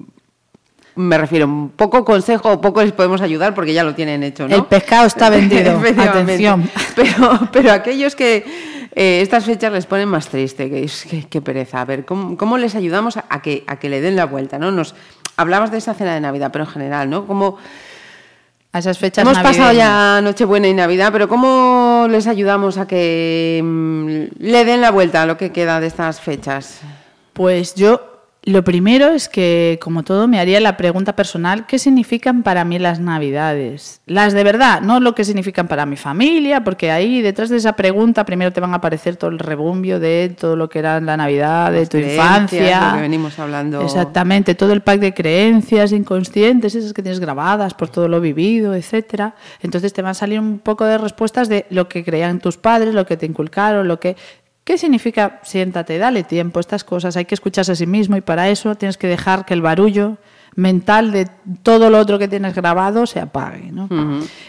me 0.95 1.17
refiero, 1.17 1.45
un 1.45 1.69
poco 1.69 2.03
consejo 2.03 2.51
o 2.51 2.59
poco 2.59 2.81
les 2.81 2.91
podemos 2.91 3.21
ayudar 3.21 3.53
porque 3.53 3.73
ya 3.73 3.85
lo 3.85 3.95
tienen 3.95 4.21
hecho, 4.21 4.47
¿no? 4.49 4.55
El 4.55 4.65
pescado 4.65 5.05
está 5.05 5.29
vendido, 5.29 5.79
atención. 5.79 6.69
Pero, 6.95 7.39
pero 7.53 7.71
aquellos 7.71 8.15
que 8.15 8.43
eh, 8.95 9.21
estas 9.21 9.45
fechas 9.45 9.71
les 9.71 9.85
ponen 9.85 10.09
más 10.09 10.29
triste, 10.29 10.69
que, 10.69 10.89
que, 11.29 11.41
pereza. 11.41 11.81
A 11.81 11.85
ver, 11.85 12.05
¿cómo, 12.05 12.57
les 12.57 12.75
ayudamos 12.75 13.17
a, 13.17 13.41
que, 13.41 13.63
a 13.67 13.77
que 13.77 13.89
le 13.89 14.01
den 14.01 14.15
la 14.15 14.25
vuelta? 14.25 14.57
¿no? 14.59 14.71
Nos 14.71 14.95
Hablabas 15.39 15.71
de 15.71 15.77
esa 15.77 15.93
cena 15.93 16.13
de 16.13 16.19
Navidad, 16.19 16.49
pero 16.51 16.65
en 16.65 16.69
general, 16.69 17.09
¿no? 17.09 17.25
¿Cómo, 17.25 17.55
a 18.73 18.79
esas 18.79 18.99
fechas 18.99 19.23
Hemos 19.23 19.39
pasado 19.39 19.71
ya 19.71 20.19
Nochebuena 20.21 20.67
y 20.67 20.73
Navidad, 20.73 21.13
pero 21.13 21.29
¿cómo 21.29 22.07
les 22.09 22.27
ayudamos 22.27 22.77
a 22.77 22.85
que 22.85 23.61
mm, 23.63 24.35
le 24.37 24.65
den 24.65 24.81
la 24.81 24.91
vuelta 24.91 25.21
a 25.21 25.25
lo 25.25 25.37
que 25.37 25.53
queda 25.53 25.79
de 25.79 25.87
estas 25.87 26.19
fechas? 26.19 26.81
Pues 27.31 27.73
yo 27.75 28.18
lo 28.49 28.63
primero 28.63 29.09
es 29.09 29.29
que, 29.29 29.79
como 29.81 30.03
todo, 30.03 30.27
me 30.27 30.39
haría 30.39 30.59
la 30.59 30.77
pregunta 30.77 31.15
personal, 31.15 31.65
¿qué 31.65 31.79
significan 31.79 32.43
para 32.43 32.65
mí 32.65 32.79
las 32.79 32.99
navidades? 32.99 34.01
Las 34.05 34.33
de 34.33 34.43
verdad, 34.43 34.81
no 34.81 34.99
lo 34.99 35.15
que 35.15 35.23
significan 35.23 35.67
para 35.67 35.85
mi 35.85 35.95
familia, 35.95 36.63
porque 36.63 36.91
ahí 36.91 37.21
detrás 37.21 37.49
de 37.49 37.57
esa 37.57 37.73
pregunta 37.73 38.25
primero 38.25 38.51
te 38.51 38.59
van 38.59 38.73
a 38.73 38.77
aparecer 38.77 39.15
todo 39.15 39.29
el 39.29 39.39
rebumbio 39.39 39.99
de 39.99 40.35
todo 40.37 40.55
lo 40.55 40.69
que 40.69 40.79
era 40.79 40.99
la 40.99 41.17
Navidad, 41.17 41.71
de 41.71 41.85
tu 41.85 41.97
infancia. 41.97 42.89
Lo 42.89 42.95
que 42.95 43.01
venimos 43.01 43.39
hablando. 43.39 43.81
Exactamente, 43.81 44.55
todo 44.55 44.73
el 44.73 44.81
pack 44.81 44.99
de 44.99 45.13
creencias 45.13 45.91
inconscientes, 45.91 46.75
esas 46.75 46.93
que 46.93 47.01
tienes 47.01 47.19
grabadas 47.19 47.73
por 47.73 47.89
todo 47.89 48.07
lo 48.07 48.19
vivido, 48.19 48.73
etcétera. 48.73 49.35
Entonces 49.61 49.93
te 49.93 50.01
van 50.01 50.11
a 50.11 50.15
salir 50.15 50.39
un 50.39 50.59
poco 50.59 50.85
de 50.85 50.97
respuestas 50.97 51.49
de 51.49 51.65
lo 51.69 51.87
que 51.87 52.03
creían 52.03 52.39
tus 52.39 52.57
padres, 52.57 52.93
lo 52.93 53.05
que 53.05 53.17
te 53.17 53.25
inculcaron, 53.25 53.87
lo 53.87 53.99
que 53.99 54.15
¿Qué 54.69 54.77
significa 54.77 55.39
siéntate, 55.41 55.97
dale 55.97 56.23
tiempo? 56.23 56.59
Estas 56.59 56.83
cosas 56.83 57.17
hay 57.17 57.25
que 57.25 57.33
escucharse 57.33 57.71
a 57.71 57.75
sí 57.75 57.87
mismo 57.87 58.17
y 58.17 58.21
para 58.21 58.49
eso 58.49 58.75
tienes 58.75 58.99
que 58.99 59.07
dejar 59.07 59.43
que 59.43 59.55
el 59.55 59.63
barullo 59.63 60.19
mental 60.53 61.11
de 61.11 61.27
todo 61.63 61.89
lo 61.89 61.97
otro 61.97 62.19
que 62.19 62.27
tienes 62.27 62.53
grabado 62.53 63.07
se 63.07 63.19
apague. 63.19 63.71
¿no? 63.71 63.89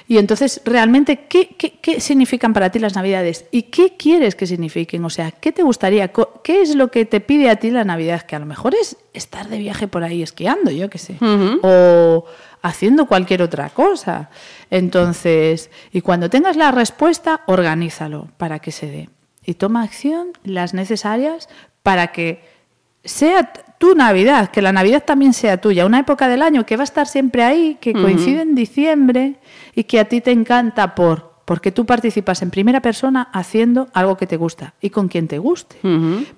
Y 0.07 0.19
entonces, 0.19 0.61
realmente, 0.67 1.25
¿qué, 1.27 1.57
¿qué, 1.57 2.01
significan 2.03 2.53
para 2.53 2.69
ti 2.69 2.79
las 2.79 2.97
Navidades? 2.97 3.47
¿Y 3.51 3.63
qué 3.63 3.97
quieres 3.97 4.35
que 4.35 4.47
signifiquen? 4.47 5.03
O 5.07 5.09
sea, 5.09 5.31
¿qué 5.31 5.53
te 5.53 5.63
gustaría? 5.63 6.13
¿Qué 6.45 6.61
es 6.61 6.75
lo 6.77 6.91
que 6.91 7.07
te 7.07 7.21
pide 7.21 7.49
a 7.49 7.57
ti 7.57 7.71
la 7.71 7.85
Navidad? 7.85 8.21
Que 8.21 8.37
a 8.37 8.41
lo 8.41 8.47
mejor 8.47 8.75
es 8.75 8.99
estar 9.15 9.49
de 9.49 9.57
viaje 9.57 9.89
por 9.89 10.05
ahí 10.05 10.23
esquiando, 10.23 10.71
yo 10.71 10.91
qué 10.91 10.99
sé. 10.99 11.17
O 11.63 12.27
haciendo 12.61 13.07
cualquier 13.07 13.41
otra 13.41 13.71
cosa. 13.71 14.29
Entonces, 14.69 15.71
y 15.93 16.03
cuando 16.03 16.29
tengas 16.29 16.57
la 16.57 16.73
respuesta, 16.73 17.41
organízalo 17.47 18.29
para 18.37 18.59
que 18.59 18.71
se 18.71 18.87
dé 18.87 19.09
y 19.45 19.55
toma 19.55 19.83
acción 19.83 20.33
las 20.45 20.75
necesarias 20.75 21.49
para 21.83 22.09
que 22.09 22.43
sea 23.05 23.53
tu 23.79 23.95
Navidad, 23.95 24.51
que 24.51 24.61
la 24.61 24.73
Navidad 24.73 25.05
también 25.05 25.33
sea 25.33 25.59
tuya, 25.59 25.87
una 25.87 26.01
época 26.01 26.29
del 26.29 26.43
año 26.43 26.67
que 26.67 26.77
va 26.77 26.83
a 26.83 26.85
estar 26.85 27.07
siempre 27.07 27.43
ahí, 27.43 27.79
que 27.81 27.95
coincide 27.95 28.43
en 28.43 28.55
diciembre 28.55 29.37
y 29.75 29.85
que 29.85 30.01
a 30.01 30.05
ti 30.05 30.21
te 30.21 30.33
encanta 30.33 30.95
por 30.95 31.31
porque 31.51 31.73
tú 31.73 31.85
participas 31.85 32.43
en 32.43 32.51
primera 32.51 32.81
persona 32.81 33.29
haciendo 33.33 33.89
algo 33.93 34.17
que 34.17 34.29
te 34.29 34.37
gusta 34.37 34.75
y 34.81 34.91
con 34.91 35.09
quien 35.09 35.27
te 35.27 35.39
guste. 35.39 35.79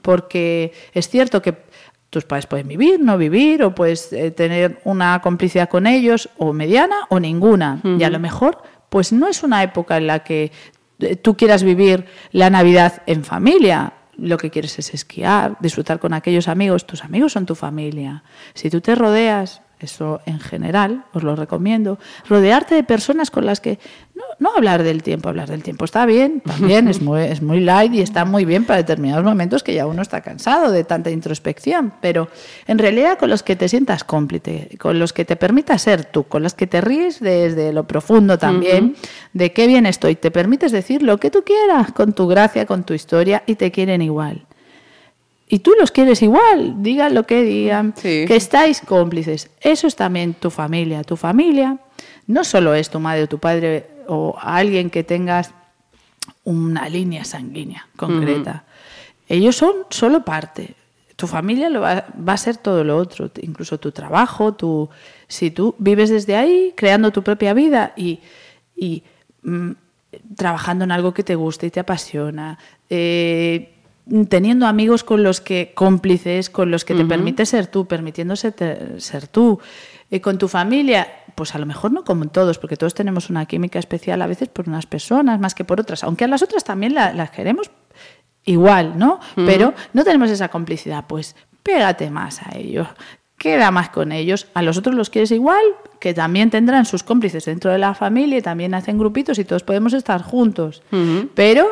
Porque 0.01 0.73
es 0.95 1.11
cierto 1.11 1.43
que 1.43 1.55
tus 2.09 2.25
padres 2.25 2.47
pueden 2.47 2.67
vivir, 2.67 2.99
no 2.99 3.19
vivir, 3.19 3.63
o 3.63 3.75
puedes 3.75 4.11
eh, 4.15 4.31
tener 4.31 4.81
una 4.85 5.21
complicidad 5.21 5.69
con 5.69 5.87
ellos, 5.87 6.31
o 6.39 6.55
mediana 6.55 6.97
o 7.11 7.21
ninguna. 7.21 7.83
Y 7.99 8.03
a 8.05 8.09
lo 8.09 8.19
mejor, 8.21 8.63
pues 8.89 9.13
no 9.13 9.29
es 9.29 9.43
una 9.43 9.63
época 9.63 9.99
en 9.99 10.07
la 10.07 10.21
que 10.25 10.51
tú 11.23 11.37
quieras 11.37 11.63
vivir 11.63 12.07
la 12.31 12.51
Navidad 12.51 13.03
en 13.07 13.25
familia. 13.25 13.95
Lo 14.17 14.37
que 14.37 14.51
quieres 14.51 14.79
es 14.79 14.93
esquiar, 14.95 15.57
disfrutar 15.61 15.99
con 15.99 16.13
aquellos 16.15 16.49
amigos. 16.49 16.87
Tus 16.87 17.05
amigos 17.05 17.33
son 17.33 17.47
tu 17.47 17.55
familia. 17.55 18.23
Si 18.55 18.71
tú 18.71 18.81
te 18.81 18.95
rodeas 18.95 19.63
eso 19.83 20.21
en 20.27 20.41
general, 20.41 21.05
os 21.13 21.23
lo 21.23 21.37
recomiendo. 21.37 21.99
Rodearte 22.29 22.75
de 22.75 22.85
personas 22.85 23.31
con 23.31 23.47
las 23.47 23.61
que 23.61 23.79
no, 24.15 24.23
no 24.39 24.55
hablar 24.57 24.83
del 24.83 25.03
tiempo, 25.03 25.29
hablar 25.29 25.49
del 25.49 25.63
tiempo 25.63 25.85
está 25.85 26.07
bien, 26.07 26.41
también 26.41 26.89
es 26.89 27.01
muy, 27.01 27.23
es 27.23 27.43
muy 27.43 27.61
light 27.61 27.93
y 27.95 28.01
está 28.01 28.25
muy 28.25 28.45
bien 28.45 28.65
para 28.65 28.79
determinados 28.79 29.25
momentos 29.25 29.63
que 29.63 29.75
ya 29.75 29.87
uno 29.87 30.03
está 30.03 30.21
cansado 30.21 30.71
de 30.71 30.85
tanta 30.85 31.11
introspección, 31.11 31.93
pero 32.01 32.29
en 32.67 32.79
realidad 32.79 33.19
con 33.19 33.31
los 33.31 33.43
que 33.43 33.57
te 33.57 33.69
sientas 33.69 34.05
cómplice, 34.05 34.77
con 34.79 34.99
los 34.99 35.13
que 35.13 35.25
te 35.25 35.37
permita 35.37 35.79
ser 35.79 36.05
tú, 36.05 36.25
con 36.25 36.43
los 36.43 36.55
que 36.55 36.67
te 36.67 36.81
ríes 36.81 37.21
desde 37.21 37.73
lo 37.73 37.85
profundo 37.87 38.39
también, 38.39 38.97
de 39.33 39.53
qué 39.53 39.67
bien 39.67 39.87
estoy, 39.87 40.17
te 40.17 40.31
permites 40.31 40.73
decir 40.73 41.03
lo 41.03 41.19
que 41.19 41.31
tú 41.31 41.43
quieras, 41.45 41.93
con 41.93 42.13
tu 42.13 42.27
gracia, 42.27 42.67
con 42.67 42.85
tu 42.85 42.95
historia 42.95 43.43
y 43.47 43.55
te 43.57 43.71
quieren 43.71 44.03
igual 44.03 44.47
y 45.53 45.59
tú 45.59 45.75
los 45.79 45.91
quieres 45.91 46.23
igual, 46.23 46.83
digan 46.83 47.13
lo 47.13 47.25
que 47.25 47.43
digan, 47.43 47.93
que 47.93 48.25
estáis 48.35 48.81
cómplices. 48.81 49.51
Eso 49.61 49.87
es 49.87 49.95
también 49.97 50.33
tu 50.33 50.49
familia. 50.49 51.05
Tu 51.05 51.15
familia 51.15 51.77
no 52.27 52.43
solo 52.43 52.75
es 52.75 52.89
tu 52.89 52.99
madre 52.99 53.25
o 53.25 53.29
tu 53.29 53.39
padre 53.39 53.87
o 54.09 54.35
alguien 54.41 54.89
que 54.89 55.05
tengas 55.05 55.53
una 56.45 56.89
línea 56.89 57.27
sanguínea 57.27 57.87
concreta. 57.97 58.65
Ellos 59.29 59.55
son 59.55 59.75
solo 59.91 60.25
parte. 60.25 60.75
Tu 61.17 61.27
familia 61.27 61.69
lo 61.69 61.83
va, 61.83 62.07
a 62.27 62.37
ser 62.39 62.57
todo 62.57 62.83
lo 62.83 62.97
otro, 62.97 63.31
incluso 63.43 63.79
tu 63.79 63.93
trabajo, 63.93 64.55
tu, 64.55 64.89
si 65.29 65.51
tú 65.51 65.75
vives 65.77 66.09
desde 66.09 66.35
ahí, 66.35 66.73
creando 66.75 67.11
tu 67.11 67.23
propia 67.23 67.53
vida 67.53 67.93
y, 67.95 68.21
mm, 69.43 69.73
trabajando 70.35 70.85
en 70.85 70.93
algo 70.93 71.13
que 71.13 71.23
te 71.23 71.35
gusta 71.35 71.67
y 71.67 71.71
te 71.71 71.81
apasiona, 71.81 72.59
eh, 72.89 73.82
teniendo 74.29 74.67
amigos 74.67 75.05
con 75.05 75.23
los 75.23 75.41
que 75.41 75.73
cómplices, 75.75 76.51
con 76.51 76.71
los 76.71 76.85
que 76.85 76.95
te 76.95 77.05
permite 77.05 77.47
ser 77.47 77.67
tú, 77.67 77.87
permitiéndose 77.87 78.53
ser 78.99 79.27
tú. 79.29 79.61
Y 80.11 80.21
con 80.21 80.37
tu 80.37 80.49
familia, 80.49 81.09
pues 81.35 81.55
a 81.55 81.59
lo 81.59 81.65
mejor 81.65 81.93
no 81.93 82.05
como 82.05 82.27
todos, 82.29 82.59
porque 82.59 82.77
todos 82.77 82.95
tenemos 82.95 83.31
una 83.31 83.47
química 83.47 83.79
especial 83.79 84.21
a 84.21 84.27
veces 84.27 84.49
por 84.49 84.69
unas 84.69 84.87
personas 84.87 85.41
más 85.41 85.55
que 85.55 85.65
por 85.65 85.81
otras, 85.81 86.05
aunque 86.05 86.25
a 86.25 86.29
las 86.29 86.43
otras 86.43 86.65
también 86.65 86.95
las 86.95 87.31
queremos 87.31 87.71
igual, 88.45 88.99
¿no? 88.99 89.21
Pero 89.37 89.73
no 89.93 90.05
tenemos 90.05 90.31
esa 90.31 90.49
complicidad, 90.49 91.07
pues 91.07 91.35
pégate 91.63 92.11
más 92.11 92.43
a 92.43 92.59
ellos, 92.59 92.89
queda 93.39 93.71
más 93.71 93.89
con 93.89 94.13
ellos. 94.13 94.49
A 94.53 94.63
los 94.63 94.77
otros 94.77 94.95
los 94.95 95.09
quieres 95.11 95.31
igual, 95.31 95.63
que 95.99 96.13
también 96.13 96.51
tendrán 96.51 96.85
sus 96.85 97.03
cómplices 97.05 97.45
dentro 97.45 97.71
de 97.71 97.79
la 97.79 97.95
familia 97.95 98.39
y 98.39 98.43
también 98.43 98.75
hacen 98.75 98.99
grupitos 98.99 99.39
y 99.39 99.45
todos 99.45 99.63
podemos 99.63 99.93
estar 99.95 100.23
juntos. 100.23 100.83
Pero 101.35 101.67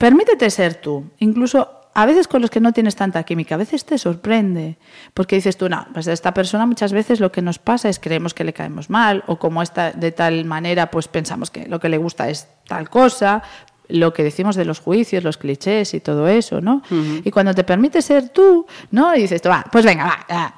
Permítete 0.00 0.48
ser 0.48 0.76
tú, 0.76 1.10
incluso 1.18 1.68
a 1.92 2.06
veces 2.06 2.26
con 2.26 2.40
los 2.40 2.48
que 2.48 2.58
no 2.58 2.72
tienes 2.72 2.96
tanta 2.96 3.22
química, 3.22 3.56
a 3.56 3.58
veces 3.58 3.84
te 3.84 3.98
sorprende, 3.98 4.78
porque 5.12 5.36
dices 5.36 5.58
tú, 5.58 5.68
no, 5.68 5.86
pues 5.92 6.08
a 6.08 6.14
esta 6.14 6.32
persona 6.32 6.64
muchas 6.64 6.94
veces 6.94 7.20
lo 7.20 7.30
que 7.30 7.42
nos 7.42 7.58
pasa 7.58 7.90
es 7.90 7.98
creemos 7.98 8.32
que 8.32 8.44
le 8.44 8.54
caemos 8.54 8.88
mal, 8.88 9.24
o 9.26 9.38
como 9.38 9.60
está 9.60 9.92
de 9.92 10.10
tal 10.10 10.46
manera, 10.46 10.90
pues 10.90 11.06
pensamos 11.06 11.50
que 11.50 11.66
lo 11.68 11.80
que 11.80 11.90
le 11.90 11.98
gusta 11.98 12.30
es 12.30 12.48
tal 12.66 12.88
cosa, 12.88 13.42
lo 13.88 14.14
que 14.14 14.22
decimos 14.22 14.56
de 14.56 14.64
los 14.64 14.80
juicios, 14.80 15.22
los 15.22 15.36
clichés 15.36 15.92
y 15.92 16.00
todo 16.00 16.28
eso, 16.28 16.62
¿no? 16.62 16.80
Y 17.22 17.30
cuando 17.30 17.52
te 17.52 17.64
permite 17.64 18.00
ser 18.00 18.30
tú, 18.30 18.66
¿no? 18.92 19.14
Y 19.14 19.20
dices, 19.20 19.42
tú, 19.42 19.50
va, 19.50 19.66
pues 19.70 19.84
venga, 19.84 20.24
va, 20.30 20.54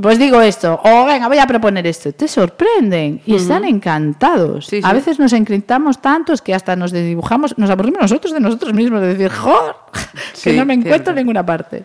pues 0.00 0.18
digo 0.18 0.40
esto, 0.40 0.80
o 0.82 1.04
venga, 1.04 1.28
voy 1.28 1.38
a 1.38 1.46
proponer 1.46 1.86
esto, 1.86 2.12
te 2.12 2.28
sorprenden 2.28 3.20
y 3.26 3.34
están 3.34 3.64
encantados. 3.64 4.68
A 4.82 4.92
veces 4.92 5.18
nos 5.18 5.32
encriptamos 5.32 6.00
tantos 6.00 6.42
que 6.42 6.54
hasta 6.54 6.76
nos 6.76 6.92
dibujamos, 6.92 7.56
nos 7.58 7.70
aburrimos 7.70 8.02
nosotros 8.02 8.32
de 8.32 8.40
nosotros 8.40 8.72
mismos, 8.72 9.00
de 9.00 9.08
decir, 9.08 9.30
¡joder! 9.30 9.74
que 10.42 10.52
no 10.52 10.64
me 10.64 10.74
encuentro 10.74 11.10
en 11.10 11.16
ninguna 11.16 11.44
parte. 11.44 11.84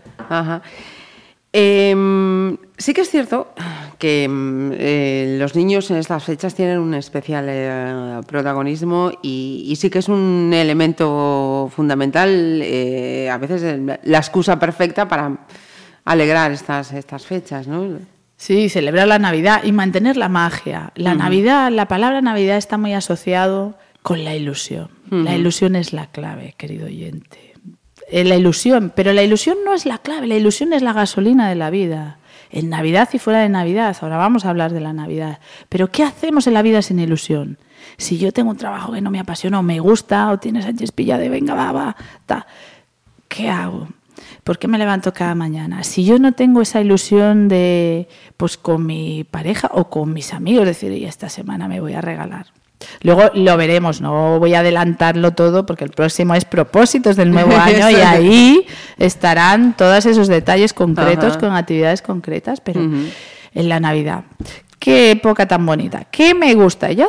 Em, 1.56 2.58
sí 2.78 2.94
que 2.94 3.02
es 3.02 3.10
cierto 3.10 3.54
que 4.00 4.24
em, 4.24 4.72
eh, 4.74 5.38
los 5.40 5.56
niños 5.56 5.90
en 5.92 5.98
estas 5.98 6.24
fechas 6.24 6.56
tienen 6.56 6.80
un 6.80 6.96
especial 6.96 7.46
eh, 7.48 8.22
protagonismo 8.28 9.12
y, 9.22 9.74
sí 9.80 9.92
que 9.92 10.00
es 10.00 10.10
un 10.10 10.52
elemento 10.54 11.70
fundamental, 11.74 12.60
eh, 12.64 13.30
a 13.30 13.38
veces 13.38 13.80
la 14.04 14.18
excusa 14.18 14.58
perfecta 14.58 15.08
para 15.08 15.38
alegrar 16.06 16.52
estas, 16.52 16.92
estas 16.94 17.26
fechas, 17.26 17.68
¿no? 17.68 18.00
Sí, 18.36 18.70
celebrar 18.70 19.08
la 19.08 19.20
Navidad 19.20 19.64
y 19.64 19.72
mantener 19.72 20.18
la 20.18 20.28
magia. 20.28 20.92
La 20.96 21.16
Navidad, 21.16 21.72
la 21.72 21.88
palabra 21.88 22.22
Navidad 22.22 22.58
está 22.58 22.78
muy 22.78 22.94
asociado 22.94 23.78
con 24.02 24.24
la 24.24 24.36
ilusión. 24.36 24.90
La 25.10 25.36
ilusión 25.36 25.76
es 25.76 25.94
la 25.94 26.08
clave, 26.08 26.56
querido 26.58 26.88
oyente. 26.88 27.54
Eh, 28.10 28.24
la 28.24 28.36
ilusión, 28.36 28.92
pero 28.96 29.14
la 29.14 29.24
ilusión 29.24 29.58
no 29.64 29.74
es 29.74 29.86
la 29.86 30.00
clave, 30.00 30.28
la 30.28 30.36
ilusión 30.36 30.74
es 30.74 30.82
la 30.82 30.92
gasolina 30.92 31.48
de 31.48 31.56
la 31.56 31.70
vida. 31.70 32.18
En 32.50 32.70
Navidad 32.70 33.10
y 33.14 33.20
fuera 33.20 33.40
de 33.40 33.50
Navidad, 33.50 33.96
ahora 34.02 34.18
vamos 34.18 34.46
a 34.46 34.50
hablar 34.50 34.74
de 34.74 34.82
la 34.82 34.92
Navidad. 34.92 35.40
Pero 35.70 35.92
¿qué 35.92 36.04
hacemos 36.04 36.48
en 36.48 36.54
la 36.54 36.62
vida 36.62 36.82
sin 36.82 37.00
ilusión? 37.00 37.58
Si 37.98 38.18
yo 38.18 38.32
tengo 38.32 38.52
un 38.52 38.58
trabajo 38.58 38.92
que 38.92 39.02
no 39.02 39.12
me 39.12 39.20
apasiona 39.20 39.60
o 39.60 39.64
me 39.64 39.80
gusta, 39.80 40.32
o 40.32 40.38
tienes 40.38 40.66
a 40.66 40.72
Pilla 40.94 41.18
de 41.18 41.30
venga, 41.30 41.54
va, 41.54 41.72
va, 41.72 41.96
ta, 42.26 42.46
¿qué 43.28 43.50
hago? 43.50 43.88
¿Por 44.44 44.60
qué 44.60 44.68
me 44.68 44.78
levanto 44.78 45.14
cada 45.14 45.36
mañana? 45.36 45.84
Si 45.84 46.04
yo 46.04 46.20
no 46.20 46.34
tengo 46.34 46.62
esa 46.62 46.82
ilusión 46.82 47.48
de, 47.48 48.10
pues 48.36 48.58
con 48.58 48.86
mi 48.86 49.24
pareja 49.24 49.70
o 49.74 49.90
con 49.90 50.12
mis 50.12 50.34
amigos, 50.34 50.66
decir, 50.66 50.92
y 50.92 51.06
esta 51.06 51.30
semana 51.30 51.68
me 51.68 51.80
voy 51.80 51.94
a 51.94 52.02
regalar. 52.02 52.48
Luego 53.02 53.32
lo 53.34 53.56
veremos, 53.56 54.02
no 54.02 54.40
voy 54.40 54.54
a 54.56 54.60
adelantarlo 54.60 55.32
todo 55.32 55.66
porque 55.66 55.86
el 55.86 55.92
próximo 55.92 56.36
es 56.36 56.44
propósitos 56.44 57.16
del 57.16 57.32
nuevo 57.32 57.56
año 57.58 57.90
y 57.90 57.96
ahí 57.96 58.66
estarán 58.98 59.78
todos 59.78 60.06
esos 60.06 60.28
detalles 60.28 60.74
concretos 60.74 61.38
con 61.38 61.54
actividades 61.54 62.02
concretas, 62.02 62.60
pero 62.60 62.82
en 62.82 63.70
la 63.70 63.80
Navidad. 63.80 64.26
Qué 64.80 65.12
época 65.12 65.48
tan 65.48 65.66
bonita, 65.66 66.06
qué 66.12 66.34
me 66.34 66.54
gusta. 66.56 66.92
Yo 66.92 67.08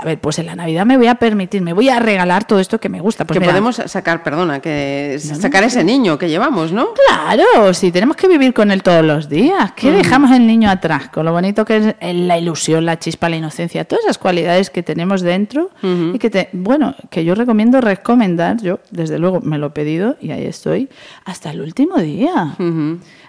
a 0.00 0.04
ver, 0.04 0.18
pues 0.18 0.38
en 0.38 0.46
la 0.46 0.56
Navidad 0.56 0.86
me 0.86 0.96
voy 0.96 1.06
a 1.06 1.16
permitir, 1.16 1.62
me 1.62 1.72
voy 1.72 1.88
a 1.88 1.98
regalar 1.98 2.44
todo 2.44 2.58
esto 2.60 2.78
que 2.80 2.88
me 2.88 3.00
gusta. 3.00 3.24
Pues 3.24 3.38
que 3.38 3.44
podemos 3.44 3.76
sacar, 3.86 4.22
perdona, 4.22 4.60
que 4.60 5.18
sacar 5.20 5.64
ese 5.64 5.84
niño 5.84 6.18
que 6.18 6.28
llevamos, 6.28 6.72
¿no? 6.72 6.88
Claro, 6.94 7.74
sí, 7.74 7.92
tenemos 7.92 8.16
que 8.16 8.28
vivir 8.28 8.54
con 8.54 8.70
él 8.70 8.82
todos 8.82 9.04
los 9.04 9.28
días. 9.28 9.72
¿Qué 9.72 9.90
dejamos 9.90 10.30
el 10.30 10.46
niño 10.46 10.70
atrás? 10.70 11.08
Con 11.08 11.24
lo 11.24 11.32
bonito 11.32 11.64
que 11.64 11.94
es 12.00 12.14
la 12.14 12.38
ilusión, 12.38 12.84
la 12.84 12.98
chispa, 12.98 13.28
la 13.28 13.36
inocencia, 13.36 13.84
todas 13.84 14.04
esas 14.04 14.18
cualidades 14.18 14.70
que 14.70 14.82
tenemos 14.82 15.22
dentro 15.22 15.70
y 15.82 16.18
que, 16.18 16.30
te, 16.30 16.48
bueno, 16.52 16.94
que 17.10 17.24
yo 17.24 17.34
recomiendo 17.34 17.80
recomendar, 17.80 18.60
yo 18.62 18.80
desde 18.90 19.18
luego 19.18 19.40
me 19.40 19.58
lo 19.58 19.68
he 19.68 19.70
pedido 19.70 20.16
y 20.20 20.30
ahí 20.30 20.44
estoy, 20.44 20.88
hasta 21.24 21.50
el 21.50 21.60
último 21.60 21.98
día. 21.98 22.56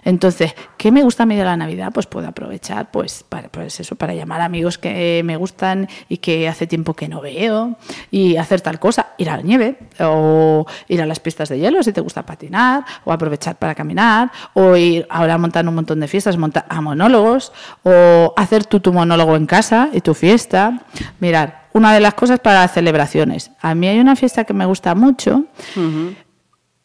Entonces, 0.04 0.54
¿qué 0.76 0.92
me 0.92 1.02
gusta 1.02 1.22
a 1.22 1.26
mí 1.26 1.34
de 1.34 1.44
la 1.44 1.56
Navidad? 1.56 1.90
Pues 1.92 2.06
puedo 2.06 2.28
aprovechar, 2.28 2.90
pues, 2.90 3.24
para, 3.26 3.48
pues 3.48 3.80
eso, 3.80 3.96
para 3.96 4.14
llamar 4.14 4.42
a 4.42 4.44
amigos 4.44 4.76
que 4.76 5.22
me 5.24 5.36
gustan 5.36 5.88
y 6.08 6.18
que 6.18 6.43
hace 6.48 6.66
tiempo 6.66 6.94
que 6.94 7.08
no 7.08 7.20
veo 7.20 7.76
y 8.10 8.36
hacer 8.36 8.60
tal 8.60 8.78
cosa, 8.78 9.08
ir 9.18 9.30
a 9.30 9.36
la 9.36 9.42
nieve 9.42 9.78
o 10.00 10.66
ir 10.88 11.02
a 11.02 11.06
las 11.06 11.20
pistas 11.20 11.48
de 11.48 11.58
hielo 11.58 11.82
si 11.82 11.92
te 11.92 12.00
gusta 12.00 12.24
patinar 12.24 12.84
o 13.04 13.12
aprovechar 13.12 13.56
para 13.56 13.74
caminar 13.74 14.30
o 14.54 14.76
ir 14.76 15.06
ahora 15.10 15.34
a 15.34 15.38
montar 15.38 15.66
un 15.66 15.74
montón 15.74 16.00
de 16.00 16.08
fiestas, 16.08 16.36
montar 16.36 16.66
a 16.68 16.80
monólogos 16.80 17.52
o 17.82 18.32
hacer 18.36 18.64
tú 18.64 18.80
tu 18.80 18.92
monólogo 18.92 19.36
en 19.36 19.46
casa 19.46 19.88
y 19.92 20.00
tu 20.00 20.14
fiesta. 20.14 20.80
Mirar, 21.20 21.68
una 21.72 21.92
de 21.92 22.00
las 22.00 22.14
cosas 22.14 22.40
para 22.40 22.60
las 22.60 22.72
celebraciones. 22.72 23.50
A 23.60 23.74
mí 23.74 23.88
hay 23.88 23.98
una 23.98 24.16
fiesta 24.16 24.44
que 24.44 24.54
me 24.54 24.66
gusta 24.66 24.94
mucho 24.94 25.44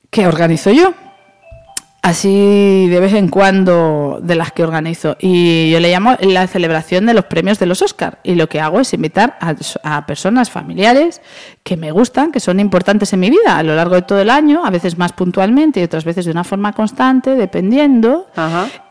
que 0.10 0.28
organizo 0.28 0.72
yo 0.72 0.94
así 2.02 2.88
de 2.90 3.00
vez 3.00 3.14
en 3.14 3.28
cuando 3.28 4.20
de 4.22 4.36
las 4.36 4.52
que 4.52 4.64
organizo. 4.64 5.18
Y 5.20 5.70
yo 5.72 5.80
le 5.80 5.92
llamo 5.92 6.16
la 6.22 6.48
celebración 6.48 7.06
de 7.06 7.14
los 7.14 7.26
premios 7.26 7.60
de 7.60 7.66
los 7.66 7.82
Oscar. 7.82 8.20
Y 8.24 8.36
lo 8.36 8.48
que 8.48 8.60
hago 8.60 8.80
es 8.80 8.94
invitar 8.94 9.38
a, 9.42 10.06
personas 10.06 10.50
familiares 10.50 11.22
que 11.64 11.78
me 11.78 11.92
gustan, 11.92 12.32
que 12.32 12.40
son 12.40 12.60
importantes 12.60 13.12
en 13.14 13.20
mi 13.20 13.30
vida 13.30 13.58
a 13.58 13.64
lo 13.64 13.76
largo 13.76 13.96
de 13.96 14.02
todo 14.02 14.20
el 14.20 14.30
año, 14.30 14.66
a 14.66 14.70
veces 14.70 14.98
más 14.98 15.14
puntualmente 15.14 15.80
y 15.80 15.84
otras 15.84 16.06
veces 16.06 16.26
de 16.26 16.32
una 16.32 16.44
forma 16.44 16.74
constante, 16.74 17.36
dependiendo. 17.36 18.28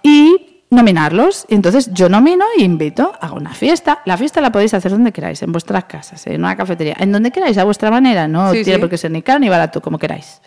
Y 0.03 0.65
nominarlos. 0.71 1.47
Y 1.49 1.55
entonces 1.55 1.91
yo 1.93 2.09
nomino 2.09 2.45
e 2.59 2.63
invito, 2.63 3.13
hago 3.21 3.37
una 3.37 3.55
fiesta. 3.55 4.01
La 4.05 4.17
fiesta 4.17 4.41
la 4.41 4.53
podéis 4.53 4.75
hacer 4.75 4.93
donde 4.93 5.13
queráis, 5.13 5.43
en 5.43 5.53
vuestras 5.53 5.85
casas, 5.85 6.27
en 6.27 6.41
una 6.41 6.57
cafetería, 6.57 6.97
en 6.99 7.13
donde 7.13 7.31
queráis, 7.31 7.57
a 7.59 7.65
vuestra 7.65 7.91
manera. 7.91 8.29
No 8.29 8.53
tiene 8.53 8.79
por 8.79 8.91
qué 8.91 8.99
ser 8.99 9.11
ni 9.11 9.23
caro 9.23 9.39
ni 9.39 9.49
barato, 9.49 9.81
como 9.81 9.99
queráis. 9.99 10.41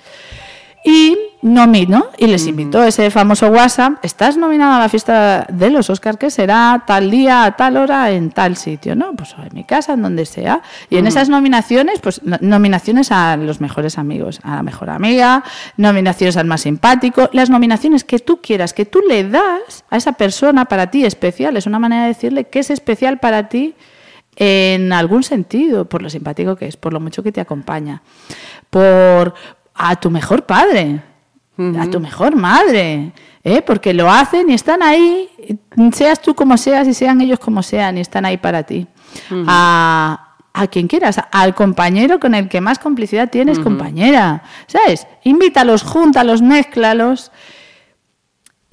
Y 0.84 1.16
nomino 1.44 2.08
y 2.18 2.28
les 2.28 2.48
invito 2.48 2.80
a 2.80 2.88
ese 2.88 3.12
famoso 3.12 3.48
WhatsApp. 3.48 4.04
Estás 4.04 4.38
nominado 4.38 4.74
a 4.74 4.80
la 4.80 4.90
fiesta 4.90 5.46
de 5.52 5.70
los 5.70 5.90
Oscar 5.90 6.18
que 6.18 6.32
será 6.32 6.84
tal 6.88 7.12
día, 7.12 7.44
a 7.44 7.56
tal 7.56 7.78
hora, 7.78 8.12
en 8.12 8.32
tal 8.32 8.56
sitio, 8.58 8.96
¿no? 8.96 9.16
Pues 9.16 9.36
en 9.38 9.50
mi 9.54 9.64
casa, 9.64 9.94
en 9.94 10.02
donde 10.02 10.26
sea. 10.26 10.62
Y 10.90 10.98
en 10.98 11.08
esas 11.08 11.30
nominaciones, 11.30 12.00
pues 12.00 12.22
nominaciones 12.24 13.12
a 13.12 13.38
los 13.38 13.62
mejores 13.62 13.98
amigos, 13.98 14.40
a 14.44 14.56
la 14.58 14.64
mejor 14.64 14.90
amiga, 14.90 15.44
nominaciones 15.78 16.38
al 16.38 16.46
más 16.46 16.62
simpático, 16.62 17.30
las 17.32 17.50
nominaciones 17.50 18.04
que 18.04 18.20
tú 18.20 18.42
quieras, 18.42 18.74
que 18.74 18.86
tú 18.86 19.02
le 19.08 19.28
das 19.28 19.84
a 19.90 19.98
esa 19.98 20.14
persona 20.14 20.66
para 20.66 20.90
ti 20.90 21.06
especial. 21.06 21.58
Es 21.58 21.68
una 21.68 21.80
manera 21.80 22.04
de 22.04 22.10
decirle 22.10 22.46
que 22.46 22.60
es 22.60 22.72
especial 22.72 23.20
para 23.20 23.50
ti 23.50 23.76
en 24.36 24.94
algún 24.94 25.24
sentido, 25.24 25.86
por 25.86 26.02
lo 26.02 26.10
simpático 26.10 26.56
que 26.56 26.68
es, 26.68 26.78
por 26.78 26.94
lo 26.94 27.00
mucho 27.00 27.22
que 27.22 27.32
te 27.32 27.42
acompaña, 27.42 28.02
por 28.70 29.34
a 29.74 29.96
tu 29.96 30.10
mejor 30.10 30.46
padre, 30.46 31.02
a 31.80 31.88
tu 31.90 32.00
mejor 32.00 32.36
madre, 32.36 33.12
¿eh? 33.44 33.62
porque 33.62 33.94
lo 33.94 34.10
hacen 34.10 34.50
y 34.50 34.54
están 34.54 34.82
ahí, 34.82 35.30
seas 35.94 36.22
tú 36.22 36.34
como 36.34 36.58
seas 36.58 36.88
y 36.88 36.94
sean 36.94 37.22
ellos 37.22 37.40
como 37.40 37.62
sean, 37.62 37.98
y 37.98 38.02
están 38.02 38.26
ahí 38.26 38.38
para 38.38 38.64
ti. 38.64 38.88
a, 39.48 40.36
a, 40.54 40.68
quien 40.68 40.88
quieras, 40.88 41.18
al 41.32 41.54
compañero 41.54 42.20
con 42.20 42.34
el 42.34 42.50
que 42.50 42.62
más 42.62 42.80
complicidad 42.80 43.30
tienes, 43.30 43.60
compañera, 43.60 44.44
¿sabes? 44.68 45.08
Invítalos, 45.24 45.84
júntalos, 45.84 46.42
mézclalos 46.42 47.32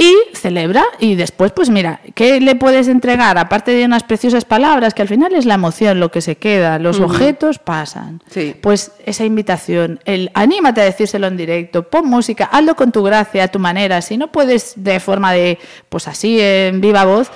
y 0.00 0.14
celebra 0.32 0.84
y 1.00 1.16
después 1.16 1.50
pues 1.50 1.70
mira, 1.70 2.00
¿qué 2.14 2.40
le 2.40 2.54
puedes 2.54 2.86
entregar? 2.86 3.36
Aparte 3.36 3.72
de 3.72 3.84
unas 3.84 4.04
preciosas 4.04 4.44
palabras, 4.44 4.94
que 4.94 5.02
al 5.02 5.08
final 5.08 5.34
es 5.34 5.44
la 5.44 5.54
emoción 5.54 5.98
lo 5.98 6.12
que 6.12 6.20
se 6.20 6.36
queda, 6.36 6.78
los 6.78 7.00
objetos 7.00 7.58
pasan. 7.58 8.22
Pues 8.62 8.92
esa 9.04 9.24
invitación, 9.24 9.98
el 10.04 10.30
anímate 10.34 10.80
a 10.80 10.84
decírselo 10.84 11.26
en 11.26 11.36
directo, 11.36 11.82
pon 11.82 12.08
música, 12.08 12.48
hazlo 12.52 12.76
con 12.76 12.92
tu 12.92 13.02
gracia, 13.02 13.42
a 13.42 13.48
tu 13.48 13.58
manera, 13.58 14.00
si 14.00 14.16
no 14.16 14.30
puedes 14.30 14.74
de 14.76 15.00
forma 15.00 15.32
de, 15.32 15.58
pues 15.88 16.06
así 16.06 16.38
en 16.40 16.80
viva 16.80 17.04
voz, 17.04 17.32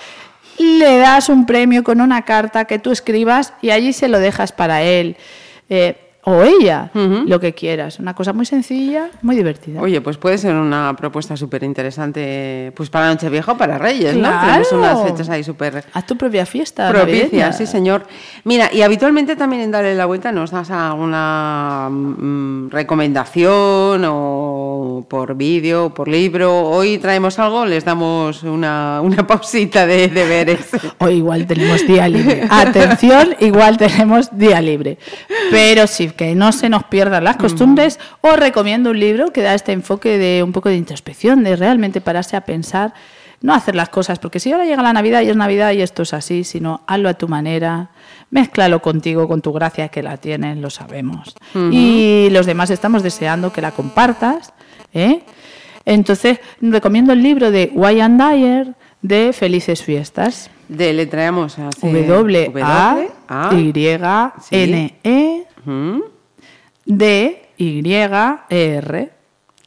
le 0.59 0.99
das 0.99 1.29
un 1.29 1.47
premio 1.47 1.83
con 1.83 2.01
una 2.01 2.23
carta 2.23 2.67
que 2.67 2.79
tú 2.79 2.93
escribas 2.93 3.55
y 3.61 3.71
allí 3.71 3.93
se 3.93 4.07
lo 4.07 4.21
dejas 4.21 4.53
para 4.53 4.83
él. 4.83 5.17
Eh, 5.69 6.12
o 6.25 6.45
ella, 6.45 6.91
lo 6.95 7.41
que 7.41 7.53
quieras. 7.53 7.99
Una 7.99 8.15
cosa 8.15 8.33
muy 8.33 8.47
sencilla, 8.47 9.11
muy 9.23 9.35
divertida. 9.35 9.81
Oye, 9.81 10.01
pues 10.01 10.19
puede 10.19 10.39
ser 10.39 10.55
una 10.55 10.95
propuesta 10.97 11.37
súper 11.37 11.65
interesante 11.65 12.73
pues 12.77 12.91
para 12.91 13.09
Nochevieja 13.09 13.53
o 13.53 13.57
para 13.57 13.77
Reyes, 13.77 14.17
¿no? 14.17 14.29
Tenemos 14.41 14.71
unas 14.71 15.03
fechas 15.03 15.29
ahí 15.29 15.43
súper... 15.43 15.85
Haz 15.93 16.07
tu 16.07 16.17
propia 16.17 16.47
fiesta. 16.47 16.91
Propicia, 16.91 17.53
sí, 17.53 17.67
señor. 17.67 18.07
Mira, 18.45 18.71
y 18.73 18.83
habitualmente 18.83 19.35
también 19.35 19.63
en 19.63 19.73
Darle 19.73 19.97
la 19.97 20.07
Vuelta 20.07 20.31
nos 20.31 20.53
das 20.53 20.71
alguna 20.71 21.89
mm, 21.91 22.71
recomendación 22.71 24.05
o 24.07 25.05
por 25.09 25.35
vídeo 25.35 25.87
o 25.87 25.95
por 25.95 26.07
libro. 26.07 26.67
Hoy 26.69 26.99
traemos 26.99 27.41
algo, 27.41 27.67
les 27.67 27.85
damos 27.85 28.45
una, 28.45 29.01
una 29.03 29.27
pausita 29.27 29.87
de 29.87 30.07
deberes. 30.07 30.69
Hoy 30.99 31.15
igual 31.15 31.49
tenemos 31.49 31.85
día 31.85 32.09
libre. 32.09 32.47
Atención, 32.49 33.35
igual 33.41 33.77
tenemos 33.77 34.39
día 34.39 34.61
libre. 34.61 34.99
Pero 35.51 35.89
sí, 35.89 36.12
que 36.13 36.35
no 36.35 36.53
se 36.53 36.69
nos 36.69 36.85
pierdan 36.85 37.25
las 37.25 37.37
costumbres, 37.37 37.99
os 38.21 38.37
recomiendo 38.37 38.91
un 38.91 39.01
libro 39.01 39.33
que 39.33 39.43
da 39.43 39.55
este 39.55 39.73
enfoque 39.73 40.19
de 40.19 40.43
un 40.43 40.53
poco 40.53 40.69
de 40.69 40.77
introspección, 40.77 41.45
de 41.45 41.57
realmente 41.57 42.01
pararse 42.01 42.37
a 42.37 42.43
pensar, 42.43 42.95
no 43.41 43.55
hacer 43.55 43.75
las 43.75 43.89
cosas, 43.89 44.19
porque 44.19 44.41
si 44.41 44.53
ahora 44.53 44.65
llega 44.65 44.83
la 44.83 44.93
Navidad 44.93 45.23
y 45.23 45.29
es 45.29 45.37
Navidad 45.37 45.73
y 45.73 45.83
esto 45.83 46.03
es 46.03 46.15
así, 46.15 46.45
sino 46.45 46.83
hazlo 46.87 47.09
a 47.09 47.15
tu 47.15 47.29
manera, 47.29 47.91
mézclalo 48.31 48.81
contigo, 48.81 49.29
con 49.29 49.43
tu 49.43 49.53
gracia 49.53 49.89
que 49.89 50.03
la 50.03 50.17
tienes, 50.17 50.59
lo 50.59 50.71
sabemos. 50.71 51.35
Y 51.55 52.29
los 52.31 52.47
demás 52.47 52.71
estamos 52.71 53.03
deseando 53.03 53.53
que 53.53 53.61
la 53.61 53.73
compartas. 53.73 54.53
¿eh? 54.95 55.23
Entonces, 55.85 56.39
recomiendo 56.61 57.13
el 57.13 57.23
libro 57.23 57.51
de 57.51 57.71
Wyan 57.75 58.17
Dyer 58.17 58.75
de 59.03 59.33
Felices 59.33 59.83
Fiestas. 59.83 60.51
De 60.69 60.93
le 60.93 61.07
traemos 61.07 61.59
a 61.59 61.69
W 61.81 62.53
A 62.63 62.99
Y 63.53 63.73
N 64.51 64.95
E 65.05 65.45
D-Y-E-R. 66.87 68.43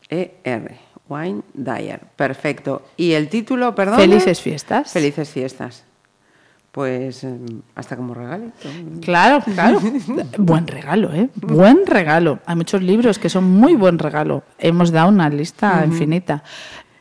E-R. 0.10 0.86
Wine 1.08 1.42
Dyer. 1.54 2.00
Perfecto. 2.16 2.84
¿Y 2.98 3.12
el 3.12 3.30
título, 3.30 3.76
perdón? 3.76 3.98
Felices 3.98 4.42
fiestas. 4.42 4.92
Felices 4.92 5.30
fiestas. 5.30 5.84
Pues 6.72 7.24
em, 7.24 7.62
hasta 7.74 7.96
como 7.96 8.14
regalo. 8.14 8.52
Claro, 9.02 9.42
claro. 9.54 9.80
buen 10.38 10.68
regalo, 10.68 11.14
¿eh? 11.14 11.30
Buen 11.36 11.86
regalo. 11.86 12.40
Hay 12.46 12.56
muchos 12.56 12.82
libros 12.82 13.18
que 13.18 13.30
son 13.30 13.46
muy 13.46 13.76
buen 13.76 13.98
regalo. 13.98 14.44
Hemos 14.58 14.92
dado 14.92 15.08
una 15.10 15.30
lista 15.30 15.84
infinita. 15.86 16.44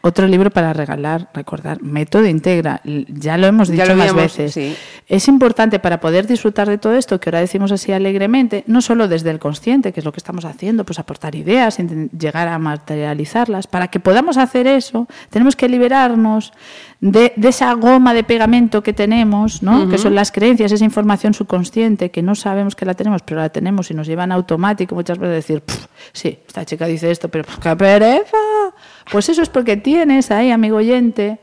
Otro 0.07 0.29
libro 0.29 0.51
para 0.51 0.75
regalar, 0.75 1.31
recordar, 1.33 1.83
Método 1.83 2.27
Integra. 2.27 2.83
Ya 2.85 3.39
lo 3.39 3.47
hemos 3.47 3.71
dicho 3.71 3.97
más 3.97 4.15
veces. 4.15 4.77
Es 5.09 5.29
importante 5.29 5.79
para 5.79 5.99
poder 5.99 6.27
disfrutar 6.27 6.69
de 6.69 6.77
todo 6.77 6.93
esto, 6.95 7.19
que 7.19 7.31
ahora 7.31 7.41
decimos 7.41 7.73
así 7.73 7.91
alegremente, 7.91 8.65
no 8.67 8.83
solo 8.83 9.09
desde 9.09 9.31
el 9.31 9.39
consciente, 9.39 9.95
que 9.95 10.01
es 10.01 10.05
lo 10.05 10.13
que 10.13 10.19
estamos 10.19 10.45
haciendo, 10.45 10.85
pues 10.85 10.99
aportar 10.99 11.35
ideas, 11.35 11.79
llegar 12.19 12.49
a 12.49 12.59
materializarlas. 12.59 13.67
Para 13.67 13.89
que 13.89 13.99
podamos 13.99 14.37
hacer 14.37 14.67
eso, 14.67 15.09
tenemos 15.31 15.57
que 15.57 15.71
liberarnos 15.71 16.53
de, 17.01 17.33
esa 17.43 17.73
goma 17.73 18.13
de 18.13 18.25
pegamento 18.25 18.83
que 18.83 18.93
tenemos, 18.93 19.63
¿no? 19.63 19.89
que 19.89 19.97
son 19.97 20.15
las 20.15 20.33
creencias, 20.33 20.71
esa 20.71 20.85
información 20.85 21.33
subconsciente, 21.33 22.11
que 22.11 22.21
no 22.21 22.35
sabemos 22.35 22.77
que 22.77 22.85
la 22.85 22.93
tenemos, 22.93 23.23
pero 23.23 23.41
la 23.41 23.49
tenemos 23.49 23.91
y 23.91 23.95
nos 23.95 24.07
llevan 24.07 24.33
automático 24.33 24.95
muchas 24.95 25.17
veces 25.17 25.33
a 25.33 25.35
decir, 25.35 25.63
sí, 26.13 26.41
esta 26.47 26.67
chica 26.67 26.85
dice 26.85 27.11
esto, 27.11 27.31
pero 27.31 27.45
qué 27.63 27.75
pereza. 27.75 28.37
Pues 29.11 29.29
eso 29.29 29.43
es 29.43 29.49
porque 29.49 29.77
tienes 29.77 30.31
ahí, 30.31 30.51
amigo 30.51 30.79
oyente, 30.79 31.39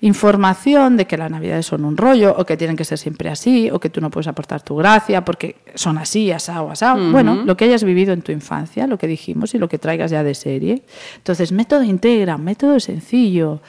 información 0.00 0.96
de 0.96 1.06
que 1.06 1.16
las 1.16 1.30
navidades 1.30 1.66
son 1.66 1.84
un 1.84 1.96
rollo 1.96 2.34
o 2.36 2.44
que 2.44 2.56
tienen 2.56 2.76
que 2.76 2.84
ser 2.84 2.98
siempre 2.98 3.30
así 3.30 3.70
o 3.70 3.80
que 3.80 3.90
tú 3.90 4.00
no 4.00 4.10
puedes 4.10 4.28
aportar 4.28 4.62
tu 4.62 4.76
gracia 4.76 5.24
porque 5.24 5.56
son 5.74 5.98
así, 5.98 6.30
asado, 6.30 6.70
asado. 6.70 7.10
Bueno, 7.10 7.42
lo 7.44 7.56
que 7.56 7.64
hayas 7.64 7.82
vivido 7.82 8.12
en 8.12 8.22
tu 8.22 8.32
infancia, 8.32 8.86
lo 8.86 8.98
que 8.98 9.06
dijimos 9.06 9.54
y 9.54 9.58
lo 9.58 9.68
que 9.68 9.78
traigas 9.78 10.10
ya 10.10 10.22
de 10.22 10.34
serie. 10.34 10.82
Entonces, 11.16 11.50
método 11.50 11.82
integra, 11.82 12.36
método 12.36 12.78
sencillo 12.78 13.60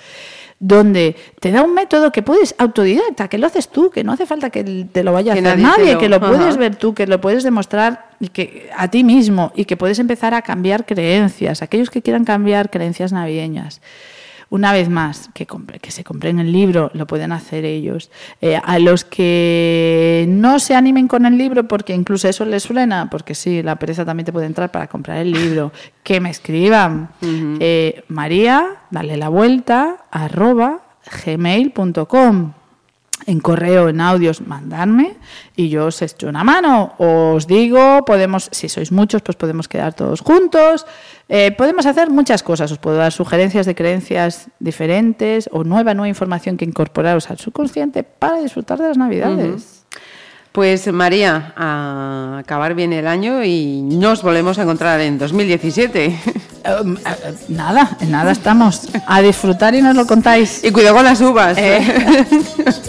donde 0.59 1.15
te 1.39 1.51
da 1.51 1.63
un 1.63 1.73
método 1.73 2.11
que 2.11 2.21
puedes 2.21 2.53
autodidacta, 2.57 3.29
que 3.29 3.37
lo 3.37 3.47
haces 3.47 3.69
tú, 3.69 3.89
que 3.89 4.03
no 4.03 4.11
hace 4.11 4.25
falta 4.25 4.49
que 4.49 4.63
te 4.91 5.03
lo 5.03 5.13
vaya 5.13 5.31
a 5.31 5.35
hacer 5.35 5.57
nadie, 5.57 5.97
que 5.97 6.09
lo 6.09 6.19
puedes 6.19 6.57
ver 6.57 6.75
tú, 6.75 6.93
que 6.93 7.07
lo 7.07 7.21
puedes 7.21 7.43
demostrar 7.43 8.09
que, 8.33 8.69
a 8.75 8.89
ti 8.89 9.05
mismo 9.05 9.53
y 9.55 9.65
que 9.65 9.77
puedes 9.77 9.99
empezar 9.99 10.33
a 10.33 10.41
cambiar 10.41 10.85
creencias, 10.85 11.61
aquellos 11.61 11.89
que 11.89 12.01
quieran 12.01 12.25
cambiar 12.25 12.69
creencias 12.69 13.13
navideñas. 13.13 13.81
Una 14.49 14.73
vez 14.73 14.89
más, 14.89 15.29
que, 15.33 15.45
que 15.45 15.91
se 15.91 16.03
compren 16.03 16.39
el 16.39 16.51
libro, 16.51 16.89
lo 16.93 17.05
pueden 17.05 17.31
hacer 17.31 17.65
ellos. 17.65 18.09
Eh, 18.41 18.59
a 18.61 18.79
los 18.79 19.05
que 19.05 20.25
no 20.27 20.59
se 20.59 20.75
animen 20.75 21.07
con 21.07 21.25
el 21.25 21.37
libro, 21.37 21.67
porque 21.67 21.93
incluso 21.93 22.27
eso 22.27 22.45
les 22.45 22.65
frena, 22.65 23.09
porque 23.09 23.35
sí, 23.35 23.61
la 23.61 23.77
pereza 23.77 24.05
también 24.05 24.25
te 24.25 24.33
puede 24.33 24.47
entrar 24.47 24.71
para 24.71 24.87
comprar 24.87 25.17
el 25.17 25.31
libro, 25.31 25.71
que 26.03 26.19
me 26.19 26.31
escriban. 26.31 27.09
Eh, 27.21 28.03
María, 28.07 28.77
dale 28.89 29.17
la 29.17 29.29
vuelta, 29.29 30.05
arroba 30.11 30.81
gmail.com 31.25 32.53
en 33.25 33.39
correo, 33.39 33.89
en 33.89 34.01
audios, 34.01 34.41
mandarme 34.41 35.17
y 35.55 35.69
yo 35.69 35.87
os 35.87 36.01
echo 36.01 36.27
una 36.27 36.43
mano. 36.43 36.93
Os 36.97 37.47
digo, 37.47 38.03
podemos, 38.05 38.49
si 38.51 38.69
sois 38.69 38.91
muchos, 38.91 39.21
pues 39.21 39.37
podemos 39.37 39.67
quedar 39.67 39.93
todos 39.93 40.21
juntos. 40.21 40.85
Eh, 41.27 41.51
podemos 41.51 41.85
hacer 41.85 42.09
muchas 42.09 42.43
cosas. 42.43 42.71
Os 42.71 42.77
puedo 42.77 42.97
dar 42.97 43.11
sugerencias 43.11 43.65
de 43.65 43.75
creencias 43.75 44.49
diferentes 44.59 45.49
o 45.51 45.63
nueva, 45.63 45.93
nueva 45.93 46.09
información 46.09 46.57
que 46.57 46.65
incorporaros 46.65 47.29
al 47.29 47.39
subconsciente 47.39 48.03
para 48.03 48.39
disfrutar 48.39 48.79
de 48.79 48.87
las 48.87 48.97
Navidades. 48.97 49.85
Pues 50.51 50.91
María, 50.91 51.53
a 51.55 52.39
acabar 52.39 52.73
bien 52.73 52.91
el 52.91 53.05
año 53.05 53.43
y 53.43 53.81
nos 53.83 54.23
volvemos 54.23 54.57
a 54.57 54.63
encontrar 54.63 54.99
en 54.99 55.19
2017. 55.19 56.05
Eh, 56.05 56.15
eh, 56.65 57.33
nada, 57.49 57.97
en 58.01 58.11
nada 58.11 58.31
estamos. 58.31 58.89
A 59.05 59.21
disfrutar 59.21 59.75
y 59.75 59.81
nos 59.81 59.95
lo 59.95 60.07
contáis. 60.07 60.63
Y 60.63 60.71
cuidado 60.71 60.95
con 60.95 61.05
las 61.05 61.21
uvas. 61.21 61.57